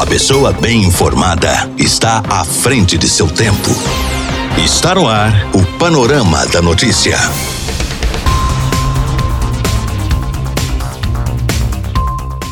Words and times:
A 0.00 0.06
pessoa 0.06 0.50
bem 0.50 0.84
informada 0.84 1.70
está 1.76 2.22
à 2.26 2.42
frente 2.42 2.96
de 2.96 3.06
seu 3.06 3.28
tempo. 3.28 3.68
Está 4.56 4.94
no 4.94 5.06
ar 5.06 5.30
o 5.52 5.62
Panorama 5.78 6.46
da 6.46 6.62
Notícia. 6.62 7.18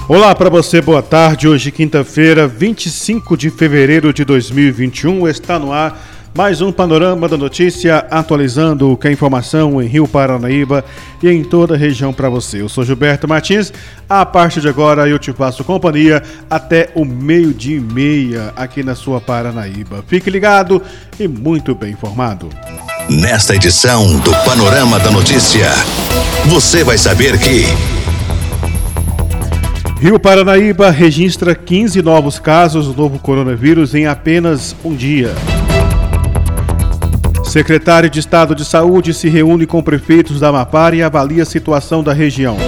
Olá 0.06 0.34
para 0.34 0.50
você, 0.50 0.82
boa 0.82 1.02
tarde. 1.02 1.48
Hoje, 1.48 1.72
quinta-feira, 1.72 2.46
25 2.46 3.34
de 3.34 3.48
fevereiro 3.48 4.12
de 4.12 4.26
2021, 4.26 5.26
está 5.26 5.58
no 5.58 5.72
ar 5.72 5.98
mais 6.38 6.60
um 6.60 6.70
panorama 6.70 7.28
da 7.28 7.36
notícia 7.36 8.06
atualizando 8.08 8.92
o 8.92 8.96
que 8.96 9.08
é 9.08 9.10
informação 9.10 9.82
em 9.82 9.88
Rio 9.88 10.06
Paranaíba 10.06 10.84
e 11.20 11.28
em 11.28 11.42
toda 11.42 11.74
a 11.74 11.76
região 11.76 12.12
para 12.12 12.28
você. 12.28 12.62
Eu 12.62 12.68
sou 12.68 12.84
Gilberto 12.84 13.26
Martins. 13.26 13.72
A 14.08 14.24
partir 14.24 14.60
de 14.60 14.68
agora 14.68 15.08
eu 15.08 15.18
te 15.18 15.32
passo 15.32 15.64
companhia 15.64 16.22
até 16.48 16.90
o 16.94 17.04
meio-dia 17.04 17.78
e 17.78 17.80
meia 17.80 18.52
aqui 18.54 18.84
na 18.84 18.94
sua 18.94 19.20
Paranaíba. 19.20 20.04
Fique 20.06 20.30
ligado 20.30 20.80
e 21.18 21.26
muito 21.26 21.74
bem 21.74 21.90
informado. 21.90 22.48
Nesta 23.10 23.56
edição 23.56 24.20
do 24.20 24.30
Panorama 24.44 25.00
da 25.00 25.10
Notícia, 25.10 25.66
você 26.46 26.84
vai 26.84 26.98
saber 26.98 27.36
que 27.40 27.64
Rio 30.00 30.20
Paranaíba 30.20 30.88
registra 30.92 31.56
15 31.56 32.00
novos 32.00 32.38
casos 32.38 32.86
do 32.86 32.94
novo 32.94 33.18
coronavírus 33.18 33.92
em 33.92 34.06
apenas 34.06 34.76
um 34.84 34.94
dia. 34.94 35.34
Secretário 37.48 38.10
de 38.10 38.20
Estado 38.20 38.54
de 38.54 38.62
Saúde 38.62 39.14
se 39.14 39.26
reúne 39.26 39.66
com 39.66 39.82
prefeitos 39.82 40.38
da 40.38 40.48
Amapá 40.48 40.94
e 40.94 41.02
avalia 41.02 41.44
a 41.44 41.46
situação 41.46 42.04
da 42.04 42.12
região. 42.12 42.58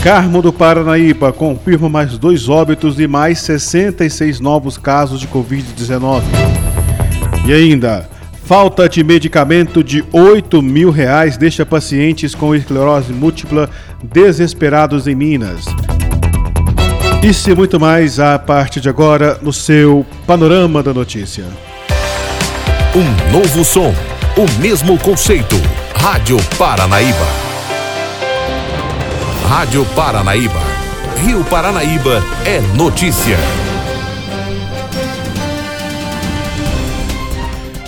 Carmo 0.00 0.40
do 0.40 0.52
Paranaíba 0.52 1.32
confirma 1.32 1.88
mais 1.88 2.16
dois 2.16 2.48
óbitos 2.48 3.00
e 3.00 3.08
mais 3.08 3.40
66 3.40 4.38
novos 4.38 4.78
casos 4.78 5.18
de 5.18 5.26
Covid-19. 5.26 6.22
E 7.48 7.52
ainda, 7.52 8.08
falta 8.44 8.88
de 8.88 9.02
medicamento 9.02 9.82
de 9.82 10.04
8 10.12 10.62
mil 10.62 10.92
reais 10.92 11.36
deixa 11.36 11.66
pacientes 11.66 12.32
com 12.32 12.54
esclerose 12.54 13.12
múltipla 13.12 13.68
desesperados 14.00 15.08
em 15.08 15.16
Minas. 15.16 15.64
Isso 17.24 17.50
e 17.50 17.56
muito 17.56 17.80
mais 17.80 18.20
a 18.20 18.38
partir 18.38 18.80
de 18.80 18.88
agora 18.88 19.36
no 19.42 19.52
seu 19.52 20.06
Panorama 20.28 20.80
da 20.80 20.94
Notícia. 20.94 21.44
Um 22.92 23.30
novo 23.30 23.64
som, 23.64 23.94
o 24.36 24.60
mesmo 24.60 24.98
conceito. 24.98 25.54
Rádio 25.94 26.36
Paranaíba. 26.58 27.26
Rádio 29.48 29.84
Paranaíba. 29.94 30.60
Rio 31.24 31.44
Paranaíba 31.44 32.20
é 32.44 32.60
notícia. 32.74 33.38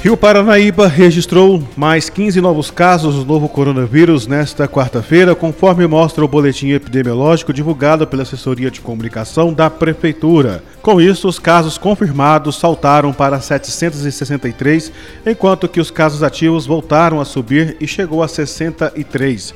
Rio 0.02 0.16
Paranaíba 0.16 0.88
registrou 0.88 1.62
mais 1.76 2.10
15 2.10 2.40
novos 2.40 2.72
casos 2.72 3.14
do 3.14 3.24
novo 3.24 3.48
coronavírus 3.48 4.26
nesta 4.26 4.66
quarta-feira, 4.66 5.32
conforme 5.32 5.86
mostra 5.86 6.24
o 6.24 6.28
boletim 6.28 6.70
epidemiológico 6.70 7.52
divulgado 7.52 8.04
pela 8.04 8.24
assessoria 8.24 8.68
de 8.68 8.80
comunicação 8.80 9.54
da 9.54 9.70
Prefeitura. 9.70 10.60
Com 10.82 11.00
isso, 11.00 11.28
os 11.28 11.38
casos 11.38 11.78
confirmados 11.78 12.58
saltaram 12.58 13.12
para 13.12 13.40
763, 13.40 14.90
enquanto 15.24 15.68
que 15.68 15.80
os 15.80 15.88
casos 15.88 16.24
ativos 16.24 16.66
voltaram 16.66 17.20
a 17.20 17.24
subir 17.24 17.76
e 17.80 17.86
chegou 17.86 18.24
a 18.24 18.28
63. 18.28 19.54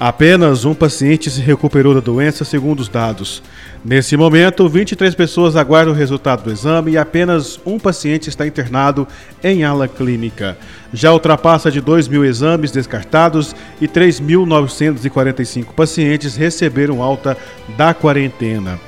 Apenas 0.00 0.64
um 0.64 0.72
paciente 0.72 1.30
se 1.30 1.42
recuperou 1.42 1.92
da 1.92 2.00
doença, 2.00 2.42
segundo 2.42 2.80
os 2.80 2.88
dados. 2.88 3.42
Nesse 3.84 4.16
momento, 4.16 4.66
23 4.66 5.14
pessoas 5.14 5.56
aguardam 5.56 5.92
o 5.92 5.96
resultado 5.96 6.42
do 6.42 6.50
exame 6.50 6.92
e 6.92 6.96
apenas 6.96 7.60
um 7.66 7.78
paciente 7.78 8.30
está 8.30 8.46
internado 8.46 9.06
em 9.44 9.62
ala 9.62 9.86
clínica. 9.86 10.56
Já 10.90 11.12
ultrapassa 11.12 11.70
de 11.70 11.82
2 11.82 12.08
mil 12.08 12.24
exames 12.24 12.70
descartados 12.70 13.54
e 13.78 13.86
3.945 13.86 15.66
pacientes 15.74 16.34
receberam 16.34 17.02
alta 17.02 17.36
da 17.76 17.92
quarentena. 17.92 18.80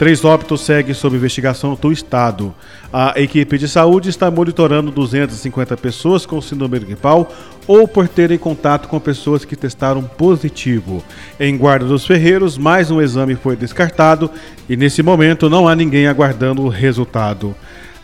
Três 0.00 0.24
óbitos 0.24 0.62
seguem 0.62 0.94
sob 0.94 1.14
investigação 1.14 1.74
do 1.74 1.92
Estado. 1.92 2.54
A 2.90 3.20
equipe 3.20 3.58
de 3.58 3.68
saúde 3.68 4.08
está 4.08 4.30
monitorando 4.30 4.90
250 4.90 5.76
pessoas 5.76 6.24
com 6.24 6.40
síndrome 6.40 6.78
gripal 6.78 7.30
ou 7.66 7.86
por 7.86 8.08
terem 8.08 8.38
contato 8.38 8.88
com 8.88 8.98
pessoas 8.98 9.44
que 9.44 9.54
testaram 9.54 10.02
positivo. 10.02 11.04
Em 11.38 11.54
Guarda 11.54 11.84
dos 11.84 12.06
Ferreiros, 12.06 12.56
mais 12.56 12.90
um 12.90 13.02
exame 13.02 13.34
foi 13.34 13.56
descartado 13.56 14.30
e 14.66 14.74
nesse 14.74 15.02
momento 15.02 15.50
não 15.50 15.68
há 15.68 15.76
ninguém 15.76 16.06
aguardando 16.06 16.62
o 16.62 16.70
resultado. 16.70 17.54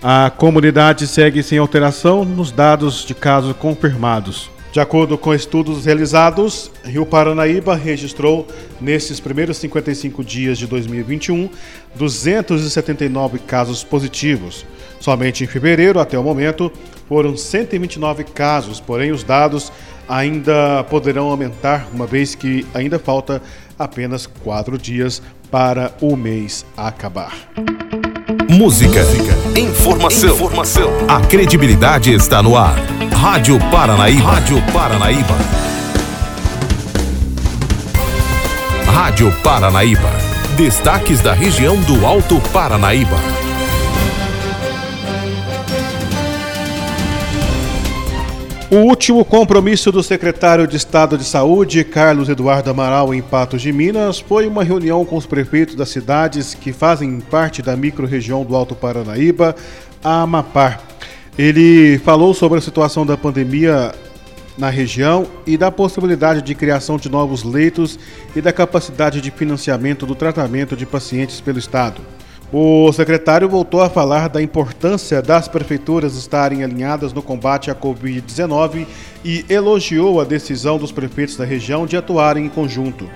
A 0.03 0.31
comunidade 0.37 1.07
segue 1.07 1.43
sem 1.43 1.57
alteração 1.57 2.27
nos 2.27 2.53
dados 2.53 3.07
de 3.07 3.15
casos 3.15 3.57
confirmados. 3.57 4.51
De 4.77 4.81
acordo 4.81 5.17
com 5.17 5.33
estudos 5.33 5.87
realizados, 5.87 6.71
Rio 6.85 7.07
Paranaíba 7.07 7.75
registrou, 7.75 8.47
nesses 8.79 9.19
primeiros 9.19 9.57
55 9.57 10.23
dias 10.23 10.59
de 10.59 10.67
2021, 10.67 11.49
279 11.95 13.39
casos 13.39 13.83
positivos. 13.83 14.67
Somente 15.01 15.43
em 15.43 15.47
fevereiro, 15.47 15.99
até 15.99 16.19
o 16.19 16.23
momento, 16.23 16.71
foram 17.09 17.39
129 17.39 18.25
casos, 18.25 18.79
porém 18.79 19.13
os 19.13 19.25
dados 19.25 19.73
ainda 20.07 20.85
poderão 20.91 21.31
aumentar, 21.31 21.89
uma 21.91 22.07
vez 22.07 22.35
que 22.35 22.67
ainda 22.75 22.99
falta 22.99 23.41
apenas 23.79 24.27
quatro 24.27 24.77
dias 24.77 25.23
para 25.51 25.95
o 26.03 26.15
mês 26.17 26.67
acabar. 26.77 27.33
Música, 28.57 29.05
informação, 29.55 30.35
informação. 30.35 30.91
A 31.07 31.21
credibilidade 31.21 32.11
está 32.11 32.43
no 32.43 32.57
ar. 32.57 32.75
Rádio 33.13 33.59
Paranaíba. 33.71 34.31
Rádio 34.31 34.63
Paranaíba. 34.73 35.37
Rádio 38.87 39.31
Paranaíba. 39.43 40.11
Destaques 40.57 41.21
da 41.21 41.35
região 41.35 41.77
do 41.83 42.07
Alto 42.07 42.41
Paranaíba. 42.51 43.46
O 48.69 48.79
último 48.79 49.25
compromisso 49.25 49.93
do 49.93 50.03
secretário 50.03 50.67
de 50.67 50.77
Estado 50.77 51.17
de 51.17 51.23
Saúde, 51.23 51.85
Carlos 51.85 52.29
Eduardo 52.29 52.69
Amaral, 52.69 53.15
em 53.15 53.23
Patos 53.23 53.63
de 53.63 53.73
Minas, 53.73 54.19
foi 54.19 54.49
uma 54.49 54.65
reunião 54.65 55.05
com 55.05 55.17
os 55.17 55.25
prefeitos 55.25 55.77
das 55.77 55.89
cidades 55.89 56.53
que 56.53 56.73
fazem 56.73 57.21
parte 57.21 57.63
da 57.63 57.77
microrregião 57.77 58.45
do 58.45 58.57
Alto 58.57 58.75
Paranaíba, 58.75 59.55
a 60.03 60.23
Amapá. 60.23 60.81
Ele 61.39 62.01
falou 62.01 62.35
sobre 62.35 62.59
a 62.59 62.61
situação 62.61 63.07
da 63.07 63.17
pandemia 63.17 63.95
na 64.59 64.69
região 64.69 65.29
e 65.47 65.57
da 65.57 65.71
possibilidade 65.71 66.43
de 66.43 66.53
criação 66.53 66.97
de 66.97 67.09
novos 67.09 67.45
leitos 67.45 67.97
e 68.35 68.41
da 68.41 68.53
capacidade 68.53 69.21
de 69.21 69.31
financiamento 69.31 70.05
do 70.05 70.17
tratamento 70.17 70.77
de 70.77 70.85
pacientes 70.85 71.41
pelo 71.41 71.61
Estado. 71.61 72.16
O 72.53 72.93
secretário 72.93 73.49
voltou 73.49 73.81
a 73.81 73.91
falar 73.91 74.29
da 74.29 74.41
importância 74.41 75.21
das 75.21 75.49
prefeituras 75.49 76.15
estarem 76.15 76.63
alinhadas 76.63 77.13
no 77.13 77.21
combate 77.21 77.73
à 77.73 77.75
Covid-19 77.75 78.87
e 79.25 79.45
elogiou 79.49 80.21
a 80.21 80.25
decisão 80.25 80.79
dos 80.79 80.93
prefeitos 80.93 81.37
da 81.37 81.45
região 81.45 81.87
de 81.87 81.97
atuarem 81.97 82.47
em 82.47 82.49
conjunto. 82.49 83.11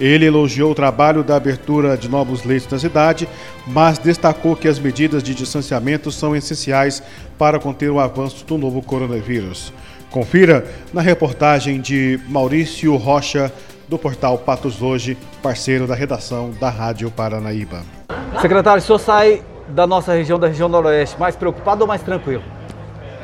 Ele 0.00 0.26
elogiou 0.26 0.72
o 0.72 0.74
trabalho 0.74 1.22
da 1.22 1.36
abertura 1.36 1.96
de 1.96 2.08
novos 2.08 2.42
leitos 2.42 2.68
na 2.68 2.78
cidade, 2.80 3.28
mas 3.64 3.96
destacou 3.96 4.56
que 4.56 4.66
as 4.66 4.80
medidas 4.80 5.22
de 5.22 5.36
distanciamento 5.36 6.10
são 6.10 6.34
essenciais 6.34 7.00
para 7.38 7.60
conter 7.60 7.90
o 7.92 8.00
avanço 8.00 8.44
do 8.44 8.58
novo 8.58 8.82
coronavírus. 8.82 9.72
Confira 10.10 10.66
na 10.92 11.00
reportagem 11.00 11.80
de 11.80 12.18
Maurício 12.28 12.96
Rocha, 12.96 13.52
do 13.88 13.98
portal 13.98 14.38
Patos 14.38 14.82
Hoje, 14.82 15.16
parceiro 15.40 15.86
da 15.86 15.94
redação 15.94 16.50
da 16.58 16.70
Rádio 16.70 17.08
Paranaíba. 17.10 18.03
Secretário, 18.40 18.78
o 18.78 18.84
senhor 18.84 18.98
sai 18.98 19.42
da 19.68 19.86
nossa 19.86 20.12
região, 20.12 20.38
da 20.38 20.48
região 20.48 20.68
noroeste, 20.68 21.18
mais 21.18 21.36
preocupado 21.36 21.82
ou 21.82 21.88
mais 21.88 22.02
tranquilo? 22.02 22.42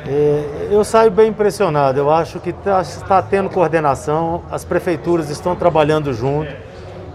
É, 0.06 0.68
eu 0.70 0.82
saio 0.82 1.10
bem 1.10 1.28
impressionado. 1.28 1.98
Eu 1.98 2.10
acho 2.10 2.40
que 2.40 2.52
tá, 2.52 2.80
está 2.80 3.20
tendo 3.20 3.50
coordenação, 3.50 4.42
as 4.50 4.64
prefeituras 4.64 5.28
estão 5.28 5.54
trabalhando 5.54 6.12
junto. 6.12 6.50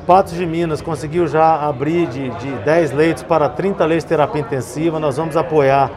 Patos 0.06 0.34
de 0.34 0.46
Minas 0.46 0.82
conseguiu 0.82 1.26
já 1.28 1.68
abrir 1.68 2.08
de, 2.08 2.30
de 2.30 2.52
10 2.64 2.92
leitos 2.92 3.24
para 3.24 3.50
30 3.50 3.84
leitos 3.86 4.04
de 4.04 4.10
terapia 4.10 4.42
intensiva. 4.42 5.00
Nós 5.00 5.18
vamos 5.18 5.36
apoiar 5.36 5.90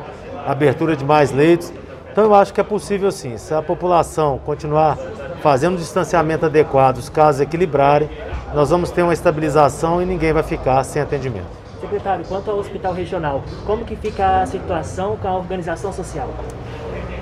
a 0.46 0.52
abertura 0.52 0.96
de 0.96 1.04
mais 1.04 1.30
leitos. 1.30 1.72
Então 2.10 2.24
eu 2.24 2.34
acho 2.34 2.54
que 2.54 2.60
é 2.60 2.64
possível 2.64 3.12
sim. 3.12 3.36
Se 3.36 3.52
a 3.52 3.60
população 3.60 4.40
continuar 4.46 4.96
fazendo 5.42 5.74
o 5.74 5.78
distanciamento 5.78 6.46
adequado, 6.46 6.96
os 6.96 7.10
casos 7.10 7.42
equilibrarem, 7.42 8.08
nós 8.54 8.70
vamos 8.70 8.90
ter 8.90 9.02
uma 9.02 9.12
estabilização 9.12 10.00
e 10.00 10.06
ninguém 10.06 10.32
vai 10.32 10.42
ficar 10.42 10.82
sem 10.84 11.02
atendimento. 11.02 11.67
Secretário, 11.80 12.25
quanto 12.25 12.50
ao 12.50 12.58
hospital 12.58 12.92
regional, 12.92 13.42
como 13.64 13.84
que 13.84 13.94
fica 13.94 14.42
a 14.42 14.46
situação 14.46 15.16
com 15.16 15.28
a 15.28 15.36
organização 15.36 15.92
social? 15.92 16.28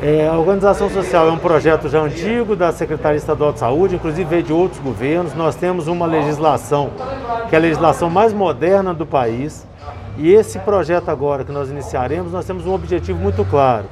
É, 0.03 0.29
a 0.29 0.35
organização 0.35 0.91
social 0.91 1.29
é 1.29 1.31
um 1.31 1.39
projeto 1.39 1.89
já 1.89 2.01
antigo 2.01 2.57
da 2.57 2.73
Secretaria 2.73 3.17
Estadual 3.17 3.53
de 3.53 3.59
Saúde, 3.59 3.97
inclusive 3.97 4.29
veio 4.29 4.43
de 4.43 4.53
outros 4.53 4.81
governos. 4.81 5.35
Nós 5.35 5.55
temos 5.55 5.89
uma 5.89 6.07
legislação 6.07 6.91
que 7.49 7.55
é 7.55 7.59
a 7.59 7.61
legislação 7.61 8.11
mais 8.11 8.33
moderna 8.33 8.93
do 8.93 9.07
país. 9.07 9.67
E 10.19 10.33
esse 10.33 10.59
projeto 10.59 11.11
agora 11.11 11.45
que 11.45 11.53
nós 11.53 11.71
iniciaremos, 11.71 12.33
nós 12.33 12.47
temos 12.47 12.67
um 12.67 12.73
objetivo 12.73 13.19
muito 13.19 13.45
claro. 13.45 13.87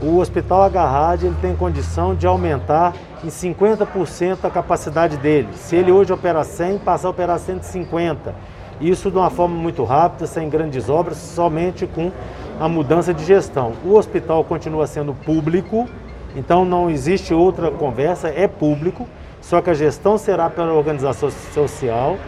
O 0.00 0.18
Hospital 0.18 0.62
Agarrad 0.62 1.22
ele 1.24 1.36
tem 1.40 1.56
condição 1.56 2.14
de 2.14 2.26
aumentar 2.26 2.92
em 3.24 3.28
50% 3.28 4.44
a 4.44 4.50
capacidade 4.50 5.16
dele. 5.16 5.48
Se 5.54 5.74
ele 5.74 5.90
hoje 5.90 6.12
opera 6.12 6.44
100, 6.44 6.78
passar 6.78 7.08
a 7.08 7.10
operar 7.10 7.38
150. 7.38 8.55
Isso 8.80 9.10
de 9.10 9.16
uma 9.16 9.30
forma 9.30 9.56
muito 9.56 9.84
rápida, 9.84 10.26
sem 10.26 10.48
grandes 10.48 10.88
obras, 10.88 11.16
somente 11.16 11.86
com 11.86 12.12
a 12.60 12.68
mudança 12.68 13.12
de 13.14 13.24
gestão. 13.24 13.72
O 13.84 13.94
hospital 13.94 14.44
continua 14.44 14.86
sendo 14.86 15.14
público, 15.14 15.88
então 16.34 16.64
não 16.64 16.90
existe 16.90 17.32
outra 17.32 17.70
conversa, 17.70 18.28
é 18.28 18.46
público, 18.46 19.06
só 19.40 19.60
que 19.60 19.70
a 19.70 19.74
gestão 19.74 20.18
será 20.18 20.50
pela 20.50 20.72
organização 20.72 21.30
social. 21.30 22.18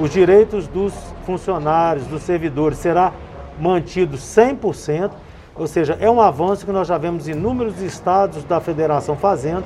Os 0.00 0.10
direitos 0.10 0.66
dos 0.66 0.94
funcionários, 1.24 2.06
dos 2.06 2.22
servidores, 2.22 2.78
será 2.78 3.12
mantido 3.60 4.16
100%, 4.16 5.10
ou 5.56 5.66
seja, 5.66 5.98
é 6.00 6.08
um 6.08 6.20
avanço 6.20 6.64
que 6.64 6.70
nós 6.70 6.86
já 6.86 6.96
vemos 6.96 7.26
inúmeros 7.28 7.82
estados 7.82 8.44
da 8.44 8.60
federação 8.60 9.16
fazendo 9.16 9.64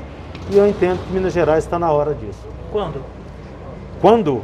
e 0.50 0.56
eu 0.56 0.66
entendo 0.66 0.98
que 1.06 1.12
Minas 1.12 1.32
Gerais 1.32 1.64
está 1.64 1.78
na 1.78 1.92
hora 1.92 2.14
disso. 2.14 2.48
Quando? 2.70 3.02
Quando? 4.00 4.42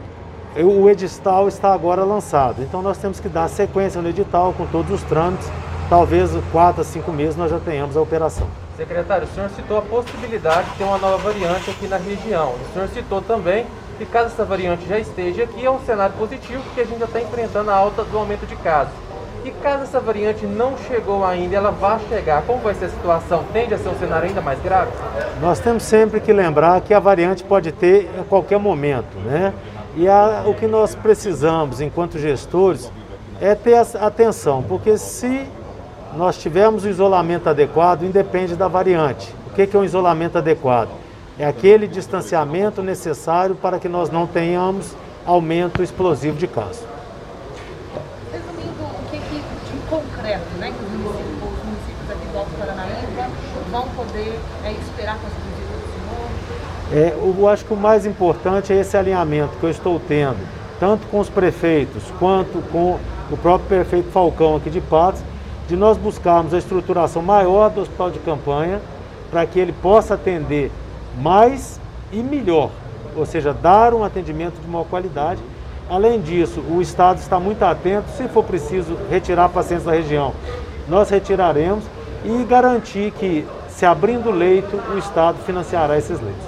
O 0.60 0.90
edital 0.90 1.46
está 1.46 1.72
agora 1.72 2.02
lançado, 2.02 2.62
então 2.62 2.82
nós 2.82 2.99
temos 2.99 3.20
que 3.20 3.28
dar 3.28 3.46
sequência 3.46 4.02
no 4.02 4.08
edital 4.08 4.52
com 4.52 4.66
todos 4.66 4.90
os 4.90 5.05
trâmites. 5.05 5.49
Talvez 5.88 6.32
quatro 6.50 6.81
a 6.81 6.84
cinco 6.84 7.12
meses 7.12 7.37
nós 7.37 7.49
já 7.49 7.60
tenhamos 7.60 7.96
a 7.96 8.00
operação. 8.00 8.49
Secretário, 8.76 9.28
o 9.28 9.34
senhor 9.34 9.49
citou 9.50 9.78
a 9.78 9.82
possibilidade 9.82 10.69
de 10.70 10.78
ter 10.78 10.82
uma 10.84 10.99
nova 10.99 11.16
variante 11.19 11.70
aqui 11.70 11.87
na 11.87 11.96
região. 11.96 12.55
O 12.55 12.72
senhor 12.75 12.88
citou 12.88 13.22
também 13.22 13.66
que 13.99 14.06
caso 14.06 14.26
essa 14.26 14.44
variante 14.44 14.84
já 14.88 14.99
esteja 14.99 15.44
aqui, 15.44 15.64
é 15.64 15.70
um 15.70 15.78
cenário 15.81 16.16
positivo, 16.16 16.61
porque 16.64 16.81
a 16.81 16.84
gente 16.84 16.99
já 16.99 17.04
está 17.04 17.20
enfrentando 17.20 17.70
a 17.70 17.75
alta 17.75 18.02
do 18.02 18.19
aumento 18.19 18.44
de 18.44 18.56
casos. 18.56 18.93
E 19.44 19.52
caso 19.52 19.84
essa 19.84 20.00
variante 20.00 20.44
não 20.44 20.76
chegou 20.88 21.25
ainda, 21.25 21.54
ela 21.54 21.70
vai 21.70 22.00
chegar, 22.08 22.43
como 22.43 22.58
vai 22.58 22.75
ser 22.75 22.87
a 22.87 22.88
situação? 22.88 23.44
Tende 23.52 23.75
a 23.75 23.78
ser 23.78 23.90
um 23.90 23.99
cenário 23.99 24.28
ainda 24.28 24.40
mais 24.40 24.61
grave? 24.61 24.90
Nós 25.40 25.61
temos 25.61 25.84
sempre 25.84 26.20
que 26.20 26.32
lembrar 26.32 26.81
que 26.81 26.93
a 26.93 26.99
variante 26.99 27.44
pode 27.44 27.70
ter 27.70 28.11
a 28.20 28.25
qualquer 28.25 28.58
momento, 28.58 29.16
né? 29.19 29.54
E 29.98 30.08
a, 30.08 30.44
o 30.46 30.54
que 30.54 30.68
nós 30.68 30.94
precisamos, 30.94 31.80
enquanto 31.80 32.20
gestores, 32.20 32.88
é 33.40 33.52
ter 33.56 33.74
atenção, 33.74 34.62
porque 34.62 34.96
se 34.96 35.44
nós 36.16 36.38
tivermos 36.38 36.84
o 36.84 36.88
isolamento 36.88 37.48
adequado, 37.48 38.04
independe 38.04 38.54
da 38.54 38.68
variante. 38.68 39.34
O 39.48 39.50
que 39.50 39.76
é 39.76 39.78
um 39.78 39.82
isolamento 39.82 40.38
adequado? 40.38 40.90
É 41.36 41.44
aquele 41.44 41.88
distanciamento 41.88 42.80
necessário 42.80 43.56
para 43.56 43.80
que 43.80 43.88
nós 43.88 44.08
não 44.08 44.24
tenhamos 44.24 44.94
aumento 45.26 45.82
explosivo 45.82 46.36
de 46.36 46.46
casos. 46.46 46.84
Resumindo, 48.30 48.84
o 48.84 49.10
que, 49.10 49.18
que 49.18 49.42
de 49.42 49.78
concreto 49.90 50.58
né, 50.60 50.72
que 50.78 50.84
os 50.84 50.92
municípios, 50.92 51.42
os 51.42 51.64
municípios 51.64 52.10
aqui 52.10 52.26
do 52.32 52.38
Alto 52.38 52.50
Paranaíba 52.56 53.30
vão 53.72 53.88
poder 53.96 54.38
é, 54.64 54.70
esperar 54.70 55.16
com 55.16 55.26
do 55.26 55.32
senhor? 55.32 55.67
É, 56.93 57.14
eu 57.16 57.46
acho 57.49 57.64
que 57.64 57.75
o 57.75 57.76
mais 57.76 58.06
importante 58.06 58.72
é 58.72 58.81
esse 58.81 58.96
alinhamento 58.96 59.56
que 59.58 59.64
eu 59.64 59.70
estou 59.70 60.00
tendo, 60.00 60.38
tanto 60.81 61.06
com 61.08 61.20
os 61.20 61.28
prefeitos 61.28 62.02
quanto 62.19 62.62
com 62.72 62.99
o 63.31 63.37
próprio 63.37 63.69
prefeito 63.69 64.10
Falcão 64.10 64.56
aqui 64.56 64.70
de 64.70 64.81
Patos, 64.81 65.20
de 65.69 65.76
nós 65.76 65.99
buscarmos 65.99 66.55
a 66.55 66.58
estruturação 66.58 67.20
maior 67.20 67.69
do 67.69 67.82
hospital 67.82 68.10
de 68.10 68.19
campanha 68.20 68.81
para 69.31 69.44
que 69.44 69.60
ele 69.60 69.72
possa 69.72 70.14
atender 70.14 70.70
mais 71.20 71.78
e 72.10 72.22
melhor, 72.22 72.70
ou 73.14 73.26
seja, 73.26 73.52
dar 73.52 73.93
um 73.93 74.02
atendimento 74.02 74.58
de 74.58 74.66
maior 74.66 74.84
qualidade. 74.84 75.43
Além 75.90 76.22
disso, 76.22 76.62
o 76.70 76.81
Estado 76.81 77.19
está 77.19 77.38
muito 77.38 77.62
atento, 77.62 78.08
se 78.16 78.26
for 78.28 78.44
preciso 78.44 78.96
retirar 79.11 79.50
pacientes 79.50 79.84
da 79.84 79.93
região, 79.93 80.32
nós 80.88 81.11
retiraremos 81.11 81.84
e 82.25 82.44
garantir 82.44 83.11
que, 83.12 83.46
se 83.69 83.84
abrindo 83.84 84.31
leito, 84.31 84.81
o 84.94 84.99
Estado 84.99 85.38
financiará 85.44 85.99
esses 85.99 86.19
leitos. 86.19 86.47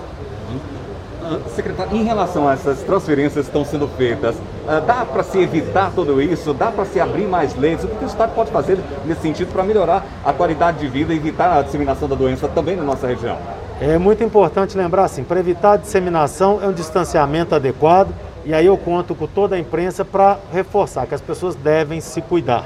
Ah, 1.32 1.38
secretário, 1.55 1.97
em 1.97 2.03
relação 2.03 2.49
a 2.49 2.55
essas 2.55 2.82
transferências 2.82 3.47
que 3.47 3.50
estão 3.50 3.65
sendo 3.65 3.87
feitas, 3.87 4.35
ah, 4.67 4.81
dá 4.81 5.05
para 5.05 5.23
se 5.23 5.38
evitar 5.38 5.93
tudo 5.94 6.21
isso? 6.21 6.53
Dá 6.53 6.73
para 6.73 6.85
se 6.85 6.99
abrir 6.99 7.29
mais 7.29 7.55
leitos? 7.55 7.85
O 7.85 7.88
que 7.88 8.05
o 8.05 8.06
Estado 8.09 8.35
pode 8.35 8.50
fazer 8.50 8.81
nesse 9.05 9.21
sentido 9.21 9.53
para 9.53 9.62
melhorar 9.62 10.05
a 10.25 10.32
qualidade 10.32 10.81
de 10.81 10.88
vida 10.88 11.15
e 11.15 11.17
evitar 11.17 11.56
a 11.56 11.62
disseminação 11.62 12.09
da 12.09 12.17
doença 12.17 12.49
também 12.49 12.75
na 12.75 12.82
nossa 12.82 13.06
região? 13.06 13.38
É 13.81 13.97
muito 13.97 14.25
importante 14.25 14.77
lembrar 14.77 15.05
assim, 15.05 15.23
para 15.23 15.38
evitar 15.38 15.75
a 15.75 15.77
disseminação 15.77 16.59
é 16.61 16.67
um 16.67 16.73
distanciamento 16.73 17.55
adequado 17.55 18.12
e 18.44 18.53
aí 18.53 18.67
eu 18.67 18.77
conto 18.77 19.15
com 19.15 19.29
toda 19.29 19.55
a 19.55 19.59
imprensa 19.59 20.05
para 20.05 20.37
reforçar 20.53 21.06
que 21.06 21.15
as 21.15 21.21
pessoas 21.21 21.55
devem 21.55 22.00
se 22.00 22.21
cuidar. 22.21 22.65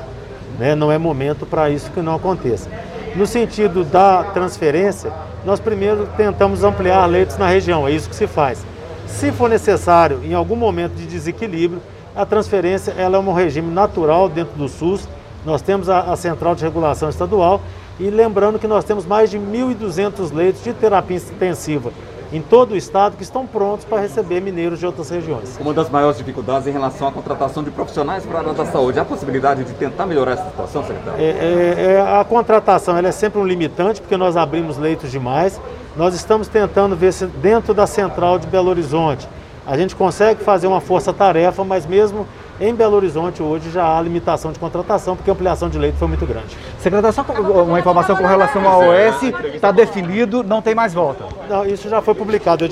Né? 0.58 0.75
Não 0.75 0.90
é 0.90 0.96
momento 0.96 1.44
para 1.44 1.69
isso 1.69 1.90
que 1.90 2.00
não 2.00 2.14
aconteça. 2.14 2.70
No 3.14 3.26
sentido 3.26 3.84
da 3.84 4.25
transferência, 4.25 5.12
nós 5.44 5.61
primeiro 5.61 6.08
tentamos 6.17 6.64
ampliar 6.64 7.05
leitos 7.06 7.37
na 7.37 7.46
região, 7.46 7.87
é 7.87 7.93
isso 7.93 8.08
que 8.08 8.17
se 8.17 8.26
faz. 8.26 8.64
Se 9.06 9.31
for 9.31 9.49
necessário, 9.49 10.20
em 10.25 10.35
algum 10.35 10.56
momento 10.56 10.94
de 10.94 11.06
desequilíbrio, 11.06 11.81
a 12.17 12.25
transferência 12.25 12.93
ela 12.96 13.17
é 13.17 13.20
um 13.20 13.32
regime 13.32 13.73
natural 13.73 14.29
dentro 14.29 14.56
do 14.56 14.69
SUS. 14.69 15.08
Nós 15.44 15.61
temos 15.61 15.88
a, 15.88 16.00
a 16.00 16.17
Central 16.17 16.55
de 16.55 16.64
Regulação 16.64 17.08
Estadual 17.08 17.61
e 18.00 18.08
lembrando 18.08 18.58
que 18.58 18.67
nós 18.67 18.85
temos 18.85 19.05
mais 19.05 19.31
de 19.31 19.38
1.200 19.38 20.32
leitos 20.32 20.62
de 20.62 20.73
terapia 20.73 21.17
intensiva 21.17 21.93
em 22.34 22.42
todo 22.42 22.72
o 22.72 22.76
estado 22.76 23.16
que 23.16 23.22
estão 23.22 23.46
prontos 23.46 23.84
para 23.84 24.00
receber 24.00 24.40
mineiros 24.40 24.81
de 24.81 24.86
outras 24.86 25.08
regiões. 25.08 25.56
Uma 25.60 25.72
das 25.72 25.88
maiores 25.88 26.19
dificuldades 26.19 26.66
em 26.66 26.72
relação 26.72 27.06
à 27.06 27.12
contratação 27.12 27.62
de 27.62 27.70
profissionais 27.70 28.26
para 28.26 28.38
a 28.38 28.40
área 28.40 28.52
da 28.52 28.66
saúde, 28.66 28.98
há 28.98 29.02
a 29.02 29.04
possibilidade 29.04 29.62
de 29.62 29.72
tentar 29.75 30.04
melhorar 30.04 30.32
essa 30.32 30.46
situação, 30.46 30.84
secretário? 30.84 31.20
É, 31.20 31.28
é, 31.28 31.92
é, 31.94 32.00
a 32.00 32.25
contratação 32.25 32.98
ela 32.98 33.06
é 33.06 33.12
sempre 33.12 33.38
um 33.38 33.46
limitante, 33.46 34.00
porque 34.00 34.16
nós 34.16 34.36
abrimos 34.36 34.76
leitos 34.76 35.12
demais. 35.12 35.60
Nós 35.96 36.12
estamos 36.12 36.48
tentando 36.48 36.96
ver 36.96 37.12
se 37.12 37.25
dentro 37.26 37.72
da 37.72 37.86
central 37.86 38.37
de 38.37 38.48
Belo 38.48 38.69
Horizonte 38.69 39.28
a 39.64 39.76
gente 39.76 39.94
consegue 39.94 40.42
fazer 40.42 40.66
uma 40.66 40.80
força-tarefa, 40.80 41.62
mas 41.62 41.87
mesmo 41.87 42.26
em 42.60 42.74
Belo 42.74 42.96
Horizonte 42.96 43.42
hoje 43.42 43.70
já 43.70 43.96
há 43.96 44.00
limitação 44.00 44.52
de 44.52 44.58
contratação, 44.58 45.16
porque 45.16 45.30
a 45.30 45.32
ampliação 45.32 45.68
de 45.68 45.78
leito 45.78 45.96
foi 45.98 46.08
muito 46.08 46.24
grande. 46.26 46.56
Secretário, 46.78 47.14
só 47.14 47.22
uma 47.62 47.78
informação 47.78 48.16
com 48.16 48.26
relação 48.26 48.66
ao 48.68 48.82
OS, 48.82 49.22
está 49.54 49.72
definido, 49.72 50.42
não 50.42 50.62
tem 50.62 50.74
mais 50.74 50.94
volta. 50.94 51.24
Não, 51.48 51.66
isso 51.66 51.88
já 51.88 52.00
foi 52.00 52.14
publicado 52.14 52.64
no 52.64 52.68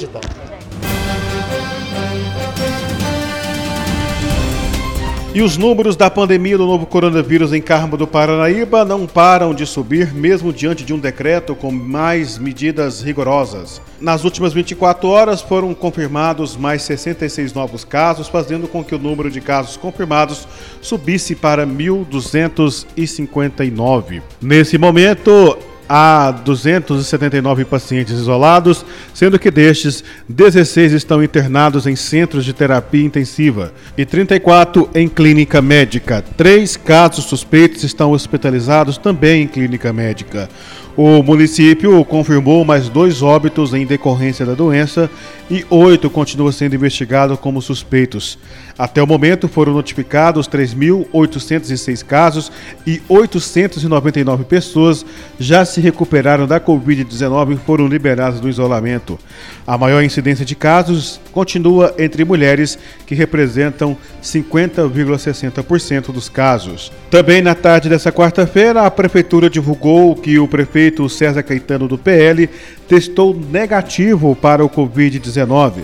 E 5.35 5.41
os 5.41 5.57
números 5.57 5.97
da 5.97 6.11
pandemia 6.11 6.59
do 6.59 6.67
novo 6.67 6.85
coronavírus 6.85 7.55
em 7.55 7.63
Carmo 7.63 7.97
do 7.97 8.07
Paranaíba 8.07 8.85
não 8.85 9.07
param 9.07 9.55
de 9.55 9.65
subir, 9.65 10.13
mesmo 10.13 10.53
diante 10.53 10.85
de 10.85 10.93
um 10.93 10.99
decreto 10.99 11.55
com 11.55 11.73
mais 11.73 12.37
medidas 12.37 13.01
rigorosas. 13.01 13.81
Nas 13.99 14.25
últimas 14.25 14.53
24 14.53 15.09
horas 15.09 15.41
foram 15.41 15.73
confirmados 15.73 16.55
mais 16.55 16.83
66 16.83 17.55
novos 17.55 17.83
casos, 17.83 18.29
fazendo 18.29 18.69
com 18.69 18.85
que 18.85 18.95
o 18.95 18.99
número 18.99 19.31
de 19.31 19.41
casos 19.41 19.79
confirmados 19.79 20.47
subisse 20.83 21.35
para 21.35 21.67
1.259. 21.67 24.21
Nesse 24.39 24.77
momento, 24.77 25.57
há 25.95 26.31
279 26.31 27.67
pacientes 27.67 28.15
isolados, 28.15 28.83
sendo 29.13 29.39
que 29.39 29.51
destes, 29.51 30.03
16 30.27 30.95
estão 30.95 31.23
internados 31.23 31.87
em 31.87 31.95
centros 31.95 32.47
de 32.47 32.55
terapia 32.55 33.05
intensiva 33.05 33.75
e 33.95 34.07
34 34.07 34.89
em 34.95 35.07
clínica 35.07 35.61
médica. 35.61 36.25
Três 36.35 36.79
casos 36.79 37.27
suspeitos 37.27 37.85
estão 37.85 38.13
hospitalizados 38.13 38.97
também 38.97 39.43
em 39.43 39.47
clínica 39.47 39.93
médica. 39.93 40.49
O 40.97 41.23
município 41.23 42.03
confirmou 42.07 42.65
mais 42.65 42.89
dois 42.89 43.23
óbitos 43.23 43.75
em 43.75 43.85
decorrência 43.85 44.47
da 44.47 44.55
doença 44.55 45.11
e 45.51 45.65
oito 45.69 46.09
continuam 46.09 46.53
sendo 46.53 46.75
investigados 46.75 47.39
como 47.39 47.61
suspeitos. 47.61 48.39
Até 48.79 49.03
o 49.03 49.07
momento 49.07 49.49
foram 49.49 49.73
notificados 49.73 50.49
3.806 50.49 52.05
casos 52.05 52.51
e 52.87 53.03
899 53.09 54.45
pessoas 54.45 55.05
já 55.39 55.65
se 55.65 55.81
recuperaram 55.81 56.47
da 56.47 56.61
Covid-19 56.61 57.55
e 57.55 57.57
foram 57.57 57.87
liberadas 57.87 58.41
do 58.41 58.49
isolamento. 58.49 59.19
A 59.67 59.77
maior 59.77 60.03
incidência 60.03 60.45
de 60.45 60.55
casos 60.55 61.21
continua 61.33 61.95
entre 61.99 62.25
mulheres, 62.25 62.79
que 63.07 63.15
representam 63.15 63.97
50,60% 64.23 66.13
dos 66.13 66.29
casos. 66.29 66.91
Também 67.11 67.43
na 67.43 67.55
tarde 67.55 67.89
dessa 67.89 68.11
quarta-feira, 68.11 68.83
a 68.83 68.91
Prefeitura 68.91 69.51
divulgou 69.51 70.15
que 70.17 70.39
o 70.39 70.49
prefeito 70.49 71.09
César 71.09 71.43
Caetano 71.43 71.87
do 71.87 71.99
PL 71.99 72.49
testou 72.89 73.35
negativo 73.35 74.35
para 74.35 74.65
o 74.65 74.71
Covid-19. 74.71 75.83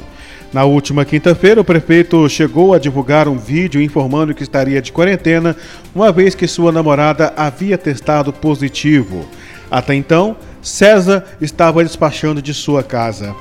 Na 0.53 0.65
última 0.65 1.05
quinta-feira, 1.05 1.61
o 1.61 1.65
prefeito 1.65 2.27
chegou 2.29 2.73
a 2.73 2.79
divulgar 2.79 3.29
um 3.29 3.37
vídeo 3.37 3.83
informando 3.83 4.35
que 4.35 4.43
estaria 4.43 4.81
de 4.81 4.91
quarentena, 4.91 5.55
uma 5.95 6.11
vez 6.11 6.35
que 6.35 6.47
sua 6.47 6.73
namorada 6.73 7.33
havia 7.37 7.77
testado 7.77 8.33
positivo. 8.33 9.27
Até 9.71 9.95
então, 9.95 10.37
César 10.63 11.25
estava 11.41 11.85
despachando 11.85 12.41
de 12.41 12.55
sua 12.55 12.83
casa. 12.83 13.35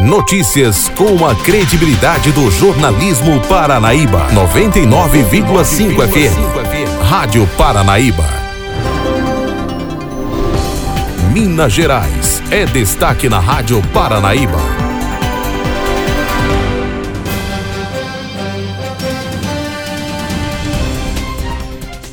Notícias 0.00 0.88
com 0.90 1.26
a 1.26 1.34
credibilidade 1.34 2.30
do 2.32 2.50
jornalismo 2.50 3.40
Paranaíba. 3.48 4.28
99,5 4.30 6.08
FM. 6.08 7.02
Rádio 7.02 7.46
Paranaíba. 7.58 8.24
Minas 11.32 11.72
Gerais 11.72 12.40
é 12.50 12.64
destaque 12.64 13.28
na 13.28 13.40
Rádio 13.40 13.82
Paranaíba. 13.92 14.87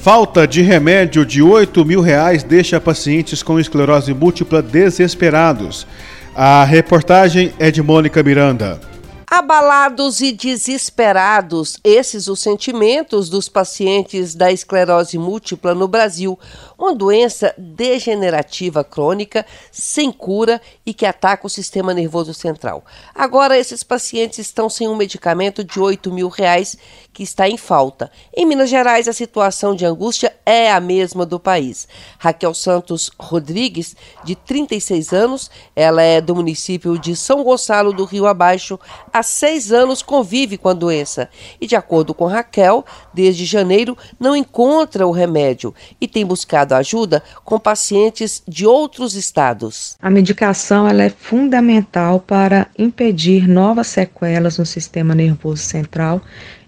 Falta 0.05 0.47
de 0.47 0.61
remédio 0.61 1.25
de 1.25 1.41
8 1.41 1.83
mil 1.83 1.99
reais 1.99 2.43
deixa 2.43 2.79
pacientes 2.79 3.41
com 3.41 3.59
esclerose 3.59 4.13
múltipla 4.13 4.61
desesperados. 4.61 5.87
A 6.35 6.63
reportagem 6.63 7.51
é 7.57 7.71
de 7.71 7.81
Mônica 7.81 8.21
Miranda. 8.21 8.79
Abalados 9.25 10.21
e 10.21 10.31
desesperados, 10.31 11.79
esses 11.83 12.27
os 12.27 12.39
sentimentos 12.39 13.29
dos 13.29 13.49
pacientes 13.49 14.35
da 14.35 14.51
esclerose 14.51 15.17
múltipla 15.17 15.73
no 15.73 15.87
Brasil, 15.87 16.37
uma 16.77 16.93
doença 16.93 17.53
degenerativa 17.57 18.83
crônica, 18.83 19.45
sem 19.71 20.11
cura 20.11 20.61
e 20.85 20.93
que 20.93 21.05
ataca 21.05 21.47
o 21.47 21.49
sistema 21.49 21.93
nervoso 21.93 22.33
central. 22.33 22.83
Agora, 23.13 23.57
esses 23.57 23.83
pacientes 23.83 24.39
estão 24.39 24.69
sem 24.69 24.87
um 24.87 24.95
medicamento 24.95 25.63
de 25.63 25.79
8 25.79 26.11
mil 26.11 26.29
reais 26.29 26.77
que 27.13 27.23
está 27.23 27.47
em 27.47 27.55
falta. 27.55 28.11
Em 28.35 28.45
Minas 28.45 28.69
Gerais, 28.69 29.07
a 29.07 29.13
situação 29.13 29.73
de 29.73 29.85
angústia 29.85 30.35
é 30.45 30.69
a 30.69 30.81
mesma 30.81 31.25
do 31.25 31.39
país. 31.39 31.87
Raquel 32.19 32.53
Santos 32.53 33.09
Rodrigues, 33.17 33.95
de 34.23 34.35
36 34.35 35.13
anos, 35.13 35.49
ela 35.73 36.01
é 36.01 36.19
do 36.19 36.35
município 36.35 36.99
de 36.99 37.15
São 37.15 37.41
Gonçalo 37.41 37.93
do 37.93 38.03
Rio 38.03 38.25
Abaixo, 38.25 38.77
há 39.13 39.23
seis 39.23 39.71
anos 39.71 40.01
convive 40.01 40.57
com 40.57 40.67
a 40.67 40.73
doença 40.73 41.29
e, 41.59 41.65
de 41.65 41.75
acordo 41.75 42.13
com 42.13 42.25
Raquel, 42.25 42.83
desde 43.13 43.45
janeiro 43.45 43.97
não 44.19 44.35
encontra 44.35 45.07
o 45.07 45.11
remédio 45.11 45.73
e 46.01 46.07
tem 46.07 46.25
buscado 46.25 46.64
ajuda 46.73 47.21
com 47.43 47.59
pacientes 47.59 48.41
de 48.47 48.65
outros 48.65 49.15
estados. 49.15 49.95
A 50.01 50.09
medicação 50.09 50.87
ela 50.87 51.03
é 51.03 51.09
fundamental 51.09 52.19
para 52.19 52.67
impedir 52.77 53.47
novas 53.47 53.87
sequelas 53.87 54.57
no 54.57 54.65
sistema 54.65 55.13
nervoso 55.13 55.63
central 55.63 56.21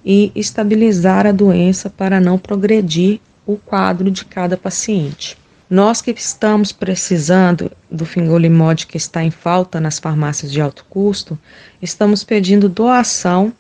e 0.06 0.32
estabilizar 0.36 1.26
a 1.26 1.32
doença 1.32 1.90
para 1.90 2.20
não 2.20 2.38
progredir 2.38 3.20
o 3.46 3.58
quadro 3.58 4.12
de 4.12 4.26
cada 4.26 4.56
paciente. 4.58 5.38
Nós 5.70 6.02
que 6.02 6.12
estamos 6.12 6.72
precisando 6.72 7.70
do 7.92 8.06
fingolimod 8.06 8.88
que 8.88 8.96
está 8.96 9.22
em 9.22 9.32
falta 9.32 9.82
nas 9.82 10.00
farmácias 10.00 10.50
de 10.50 10.62
alto 10.62 10.86
custo, 10.90 11.38
estamos 11.82 12.24
pedindo 12.24 12.70
doação 12.70 13.52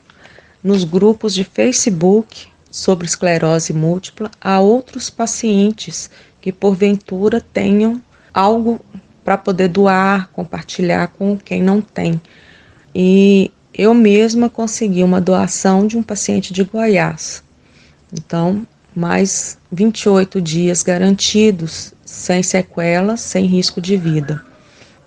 nos 0.64 0.86
grupos 0.86 1.34
de 1.34 1.44
Facebook 1.44 2.48
sobre 2.72 3.06
esclerose 3.06 3.74
múltipla 3.74 4.32
a 4.40 4.60
outros 4.60 5.10
pacientes 5.10 6.10
que 6.42 6.52
porventura 6.52 7.42
tenham 7.42 8.02
algo 8.34 8.80
para 9.24 9.38
poder 9.38 9.68
doar, 9.68 10.30
compartilhar 10.32 11.08
com 11.10 11.38
quem 11.38 11.62
não 11.62 11.82
tem. 11.82 12.22
E 12.96 13.52
eu 13.74 13.94
mesma 13.94 14.50
consegui 14.50 15.04
uma 15.04 15.20
doação 15.20 15.86
de 15.86 15.98
um 15.98 16.04
paciente 16.04 16.54
de 16.54 16.64
Goiás. 16.64 17.44
Então, 18.12 18.66
mais 18.96 19.58
28 19.72 20.42
dias 20.42 20.82
garantidos, 20.82 21.94
sem 22.06 22.42
sequelas, 22.42 23.22
sem 23.22 23.46
risco 23.46 23.80
de 23.80 23.98
vida. 23.98 24.44